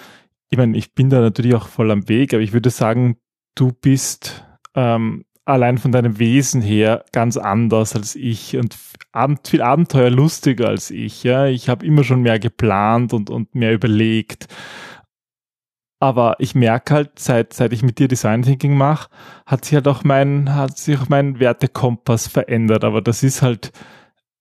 ich 0.49 0.57
meine, 0.57 0.77
ich 0.77 0.93
bin 0.93 1.09
da 1.09 1.19
natürlich 1.19 1.55
auch 1.55 1.67
voll 1.67 1.91
am 1.91 2.07
Weg, 2.07 2.33
aber 2.33 2.43
ich 2.43 2.53
würde 2.53 2.69
sagen, 2.69 3.17
du 3.55 3.71
bist 3.71 4.45
ähm, 4.75 5.25
allein 5.51 5.77
von 5.77 5.91
deinem 5.91 6.19
Wesen 6.19 6.61
her 6.61 7.05
ganz 7.11 7.37
anders 7.37 7.95
als 7.95 8.15
ich 8.15 8.57
und 8.57 8.75
viel 9.43 9.61
abenteuerlustiger 9.61 10.69
als 10.69 10.89
ich. 10.89 11.23
Ja, 11.23 11.45
ich 11.45 11.69
habe 11.69 11.85
immer 11.85 12.03
schon 12.03 12.21
mehr 12.21 12.39
geplant 12.39 13.13
und, 13.13 13.29
und 13.29 13.53
mehr 13.55 13.73
überlegt. 13.73 14.47
Aber 15.99 16.35
ich 16.39 16.55
merke 16.55 16.93
halt, 16.95 17.19
seit, 17.19 17.53
seit 17.53 17.73
ich 17.73 17.83
mit 17.83 17.99
dir 17.99 18.07
Design 18.07 18.41
Thinking 18.41 18.75
mache, 18.75 19.09
hat 19.45 19.65
sich 19.65 19.75
halt 19.75 19.87
auch 19.87 20.03
mein, 20.03 20.55
hat 20.55 20.77
sich 20.77 20.97
auch 20.97 21.09
mein 21.09 21.39
Wertekompass 21.39 22.27
verändert. 22.27 22.83
Aber 22.83 23.01
das 23.01 23.21
ist 23.21 23.41
halt, 23.43 23.71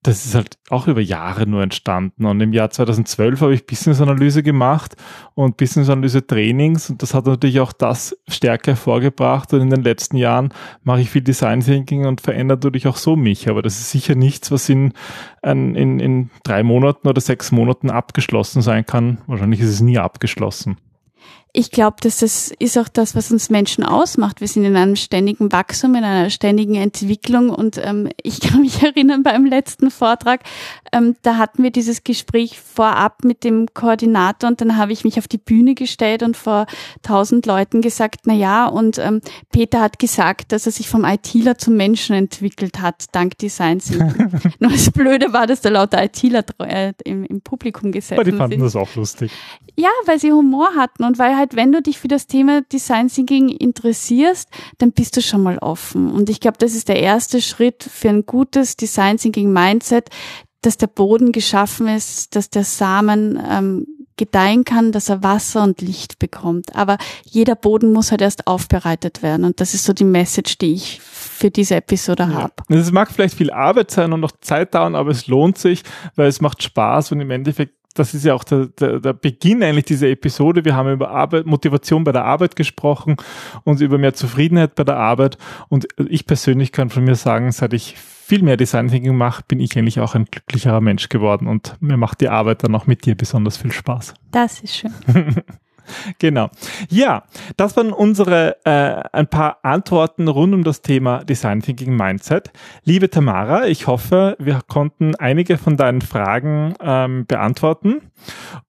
das 0.02 0.24
ist 0.24 0.34
halt 0.34 0.56
auch 0.70 0.88
über 0.88 1.02
Jahre 1.02 1.46
nur 1.46 1.62
entstanden. 1.62 2.24
Und 2.24 2.40
im 2.40 2.54
Jahr 2.54 2.70
2012 2.70 3.42
habe 3.42 3.52
ich 3.52 3.66
Business 3.66 4.00
Analyse 4.00 4.42
gemacht 4.42 4.96
und 5.34 5.58
Business 5.58 5.90
Analyse 5.90 6.26
Trainings. 6.26 6.88
Und 6.88 7.02
das 7.02 7.12
hat 7.12 7.26
natürlich 7.26 7.60
auch 7.60 7.72
das 7.72 8.16
stärker 8.26 8.72
hervorgebracht. 8.72 9.52
Und 9.52 9.60
in 9.60 9.70
den 9.70 9.82
letzten 9.82 10.16
Jahren 10.16 10.54
mache 10.84 11.02
ich 11.02 11.10
viel 11.10 11.20
Design 11.20 11.60
Thinking 11.60 12.06
und 12.06 12.22
verändert 12.22 12.64
natürlich 12.64 12.86
auch 12.86 12.96
so 12.96 13.14
mich. 13.14 13.48
Aber 13.50 13.60
das 13.60 13.78
ist 13.78 13.90
sicher 13.90 14.14
nichts, 14.14 14.50
was 14.50 14.70
in, 14.70 14.94
in, 15.42 15.74
in 16.00 16.30
drei 16.44 16.62
Monaten 16.62 17.06
oder 17.06 17.20
sechs 17.20 17.52
Monaten 17.52 17.90
abgeschlossen 17.90 18.62
sein 18.62 18.86
kann. 18.86 19.18
Wahrscheinlich 19.26 19.60
ist 19.60 19.68
es 19.68 19.80
nie 19.82 19.98
abgeschlossen. 19.98 20.78
Ich 21.52 21.70
glaube, 21.70 21.96
dass 22.00 22.18
das 22.18 22.52
ist 22.58 22.78
auch 22.78 22.88
das, 22.88 23.16
was 23.16 23.32
uns 23.32 23.50
Menschen 23.50 23.82
ausmacht. 23.82 24.40
Wir 24.40 24.48
sind 24.48 24.64
in 24.64 24.76
einem 24.76 24.94
ständigen 24.94 25.50
Wachstum, 25.50 25.96
in 25.96 26.04
einer 26.04 26.30
ständigen 26.30 26.76
Entwicklung. 26.76 27.50
Und 27.50 27.78
ähm, 27.82 28.08
ich 28.22 28.40
kann 28.40 28.60
mich 28.60 28.82
erinnern 28.82 29.22
beim 29.22 29.44
letzten 29.46 29.90
Vortrag, 29.90 30.42
ähm, 30.92 31.16
da 31.22 31.36
hatten 31.36 31.62
wir 31.62 31.70
dieses 31.70 32.04
Gespräch 32.04 32.60
vorab 32.60 33.24
mit 33.24 33.44
dem 33.44 33.66
Koordinator 33.74 34.48
und 34.48 34.60
dann 34.60 34.76
habe 34.76 34.92
ich 34.92 35.04
mich 35.04 35.18
auf 35.18 35.28
die 35.28 35.38
Bühne 35.38 35.74
gestellt 35.74 36.22
und 36.22 36.36
vor 36.36 36.66
tausend 37.02 37.46
Leuten 37.46 37.80
gesagt, 37.80 38.20
na 38.24 38.34
ja, 38.34 38.66
und 38.66 38.98
ähm, 38.98 39.20
Peter 39.50 39.80
hat 39.80 39.98
gesagt, 39.98 40.52
dass 40.52 40.66
er 40.66 40.72
sich 40.72 40.88
vom 40.88 41.04
ITler 41.04 41.58
zum 41.58 41.76
Menschen 41.76 42.14
entwickelt 42.14 42.80
hat, 42.80 43.06
dank 43.12 43.38
Design 43.38 43.78
Thinking. 43.78 44.52
Nur 44.58 44.70
das 44.70 44.90
Blöde 44.90 45.32
war, 45.32 45.46
dass 45.46 45.60
da 45.60 45.68
lauter 45.68 46.02
ITler 46.02 46.44
äh, 46.58 46.92
im, 47.04 47.24
im 47.24 47.40
Publikum 47.40 47.92
gesessen 47.92 48.14
Aber 48.14 48.24
die 48.24 48.30
sind. 48.30 48.38
fanden 48.38 48.60
das 48.60 48.76
auch 48.76 48.94
lustig. 48.94 49.32
Ja, 49.76 49.90
weil 50.06 50.18
sie 50.18 50.32
Humor 50.32 50.70
hatten 50.76 51.04
und 51.04 51.18
weil 51.18 51.36
halt, 51.40 51.56
wenn 51.56 51.72
du 51.72 51.82
dich 51.82 51.98
für 51.98 52.08
das 52.08 52.26
Thema 52.26 52.62
Design 52.62 53.08
Thinking 53.08 53.48
interessierst, 53.48 54.48
dann 54.78 54.92
bist 54.92 55.16
du 55.16 55.22
schon 55.22 55.42
mal 55.42 55.58
offen. 55.58 56.10
Und 56.12 56.30
ich 56.30 56.38
glaube, 56.38 56.58
das 56.58 56.74
ist 56.74 56.88
der 56.88 57.00
erste 57.00 57.40
Schritt 57.40 57.82
für 57.82 58.10
ein 58.10 58.26
gutes 58.26 58.76
Design 58.76 59.16
Thinking 59.16 59.52
Mindset, 59.52 60.10
dass 60.62 60.76
der 60.76 60.88
Boden 60.88 61.32
geschaffen 61.32 61.88
ist, 61.88 62.36
dass 62.36 62.50
der 62.50 62.64
Samen 62.64 63.42
ähm, 63.50 63.86
gedeihen 64.20 64.64
kann, 64.64 64.92
dass 64.92 65.08
er 65.08 65.22
Wasser 65.22 65.62
und 65.62 65.80
Licht 65.80 66.18
bekommt. 66.18 66.76
Aber 66.76 66.98
jeder 67.24 67.54
Boden 67.54 67.90
muss 67.90 68.10
halt 68.10 68.20
erst 68.20 68.46
aufbereitet 68.46 69.22
werden. 69.22 69.46
Und 69.46 69.62
das 69.62 69.72
ist 69.72 69.86
so 69.86 69.94
die 69.94 70.04
Message, 70.04 70.58
die 70.58 70.74
ich 70.74 71.00
für 71.00 71.50
diese 71.50 71.76
Episode 71.76 72.28
habe. 72.28 72.52
Es 72.68 72.92
mag 72.92 73.10
vielleicht 73.10 73.34
viel 73.34 73.50
Arbeit 73.50 73.90
sein 73.90 74.12
und 74.12 74.20
noch 74.20 74.32
Zeit 74.42 74.74
dauern, 74.74 74.94
aber 74.94 75.10
es 75.10 75.26
lohnt 75.26 75.56
sich, 75.56 75.82
weil 76.16 76.28
es 76.28 76.42
macht 76.42 76.62
Spaß 76.62 77.12
und 77.12 77.20
im 77.20 77.30
Endeffekt 77.30 77.79
das 77.94 78.14
ist 78.14 78.24
ja 78.24 78.34
auch 78.34 78.44
der, 78.44 78.66
der, 78.66 79.00
der 79.00 79.12
Beginn 79.12 79.62
eigentlich 79.62 79.86
dieser 79.86 80.08
Episode. 80.08 80.64
Wir 80.64 80.76
haben 80.76 80.92
über 80.92 81.10
Arbeit, 81.10 81.46
Motivation 81.46 82.04
bei 82.04 82.12
der 82.12 82.24
Arbeit 82.24 82.54
gesprochen 82.54 83.16
und 83.64 83.80
über 83.80 83.98
mehr 83.98 84.14
Zufriedenheit 84.14 84.74
bei 84.74 84.84
der 84.84 84.96
Arbeit. 84.96 85.38
Und 85.68 85.88
ich 86.08 86.26
persönlich 86.26 86.72
kann 86.72 86.90
von 86.90 87.04
mir 87.04 87.16
sagen, 87.16 87.50
seit 87.50 87.72
ich 87.72 87.96
viel 87.96 88.42
mehr 88.42 88.56
Design 88.56 88.88
Thinking 88.88 89.16
mache, 89.16 89.42
bin 89.48 89.58
ich 89.58 89.76
eigentlich 89.76 89.98
auch 89.98 90.14
ein 90.14 90.26
glücklicherer 90.26 90.80
Mensch 90.80 91.08
geworden 91.08 91.48
und 91.48 91.76
mir 91.80 91.96
macht 91.96 92.20
die 92.20 92.28
Arbeit 92.28 92.62
dann 92.62 92.74
auch 92.76 92.86
mit 92.86 93.04
dir 93.04 93.16
besonders 93.16 93.56
viel 93.56 93.72
Spaß. 93.72 94.14
Das 94.30 94.60
ist 94.60 94.76
schön. 94.76 94.94
Genau. 96.18 96.50
Ja, 96.88 97.24
das 97.56 97.76
waren 97.76 97.92
unsere 97.92 98.56
äh, 98.64 99.02
ein 99.12 99.28
paar 99.28 99.58
Antworten 99.62 100.28
rund 100.28 100.54
um 100.54 100.64
das 100.64 100.82
Thema 100.82 101.24
Design 101.24 101.62
Thinking 101.62 101.96
Mindset. 101.96 102.50
Liebe 102.84 103.10
Tamara, 103.10 103.66
ich 103.66 103.86
hoffe, 103.86 104.36
wir 104.38 104.60
konnten 104.66 105.14
einige 105.16 105.58
von 105.58 105.76
deinen 105.76 106.00
Fragen 106.00 106.74
ähm, 106.80 107.26
beantworten. 107.26 108.10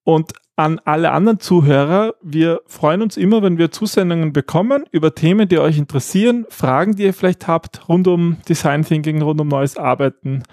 Und 0.03 0.33
an 0.55 0.79
alle 0.85 1.11
anderen 1.11 1.39
Zuhörer, 1.39 2.13
wir 2.21 2.61
freuen 2.67 3.01
uns 3.01 3.17
immer, 3.17 3.41
wenn 3.41 3.57
wir 3.57 3.71
Zusendungen 3.71 4.31
bekommen 4.31 4.85
über 4.91 5.15
Themen, 5.15 5.47
die 5.47 5.59
euch 5.59 5.77
interessieren, 5.77 6.45
Fragen, 6.49 6.95
die 6.95 7.03
ihr 7.03 7.13
vielleicht 7.13 7.47
habt 7.47 7.87
rund 7.89 8.07
um 8.07 8.37
Design 8.47 8.83
Thinking, 8.83 9.21
rund 9.21 9.41
um 9.41 9.47
neues 9.47 9.77
Arbeiten, 9.77 10.43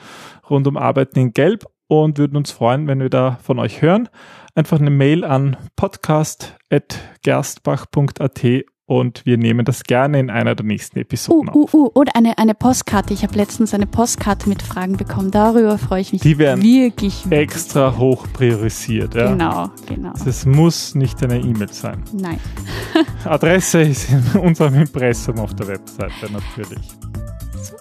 rund 0.49 0.67
um 0.67 0.77
Arbeiten 0.77 1.19
in 1.19 1.33
Gelb 1.33 1.67
und 1.89 2.19
würden 2.19 2.37
uns 2.37 2.53
freuen, 2.53 2.87
wenn 2.87 3.01
wir 3.01 3.11
da 3.11 3.39
von 3.43 3.59
euch 3.59 3.83
hören. 3.83 4.09
Einfach 4.55 4.79
eine 4.79 4.91
Mail 4.91 5.25
an 5.25 5.57
podcast.gerstbach.at 5.77 8.45
und 8.87 9.27
wir 9.27 9.37
nehmen 9.37 9.67
das 9.67 9.83
gerne 9.85 10.19
in 10.19 10.31
einer 10.31 10.55
der 10.55 10.65
nächsten 10.65 10.97
Uh, 10.99 11.03
Episoden 11.03 11.51
uh, 11.55 11.65
auf. 11.65 11.75
uh, 11.75 11.91
oder 11.95 12.17
eine, 12.17 12.39
eine 12.39 12.55
Postkarte. 12.55 13.13
Ich 13.13 13.23
habe 13.23 13.35
letztens 13.37 13.75
eine 13.75 13.87
Postkarte 13.87 14.49
mit 14.49 14.63
Fragen 14.63 14.97
bekommen. 14.97 15.31
Darüber 15.31 15.77
freue 15.77 16.01
ich 16.01 16.11
mich 16.13 16.23
Die 16.23 16.39
werden 16.39 16.63
wirklich. 16.63 17.27
wirklich 17.29 17.39
Extra 17.39 17.99
hoch 17.99 18.27
priorisiert. 18.33 19.15
Ja. 19.15 19.31
Genau, 19.31 19.69
genau. 19.87 20.15
Das 20.25 20.47
muss 20.47 20.95
nicht 20.95 21.23
eine 21.23 21.39
E-Mail 21.39 21.71
sein. 21.71 22.03
Nein. 22.15 22.41
Adresse 23.27 23.83
ist 23.83 24.11
in 24.11 24.25
unserem 24.41 24.73
Impressum 24.75 25.39
auf 25.39 25.55
der 25.55 25.69
Webseite 25.69 26.33
natürlich. 26.33 26.89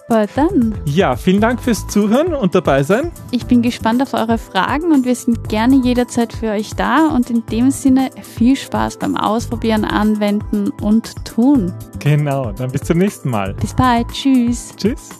Super. 0.08 0.26
Dann. 0.34 0.74
Ja, 0.86 1.16
vielen 1.16 1.40
Dank 1.40 1.60
fürs 1.60 1.86
Zuhören 1.86 2.32
und 2.32 2.54
dabei 2.54 2.82
sein. 2.82 3.12
Ich 3.30 3.44
bin 3.44 3.60
gespannt 3.60 4.00
auf 4.00 4.14
eure 4.14 4.38
Fragen 4.38 4.90
und 4.92 5.04
wir 5.04 5.14
sind 5.14 5.48
gerne 5.48 5.76
jederzeit 5.76 6.32
für 6.32 6.50
euch 6.50 6.74
da. 6.74 7.08
Und 7.08 7.28
in 7.30 7.44
dem 7.46 7.70
Sinne 7.70 8.10
viel 8.22 8.56
Spaß 8.56 8.98
beim 8.98 9.16
Ausprobieren, 9.16 9.84
Anwenden 9.84 10.70
und 10.80 11.26
Tun. 11.26 11.72
Genau, 11.98 12.52
dann 12.52 12.70
bis 12.70 12.82
zum 12.82 12.98
nächsten 12.98 13.28
Mal. 13.28 13.52
Bis 13.54 13.74
bald. 13.74 14.08
Tschüss. 14.08 14.72
Tschüss. 14.76 15.10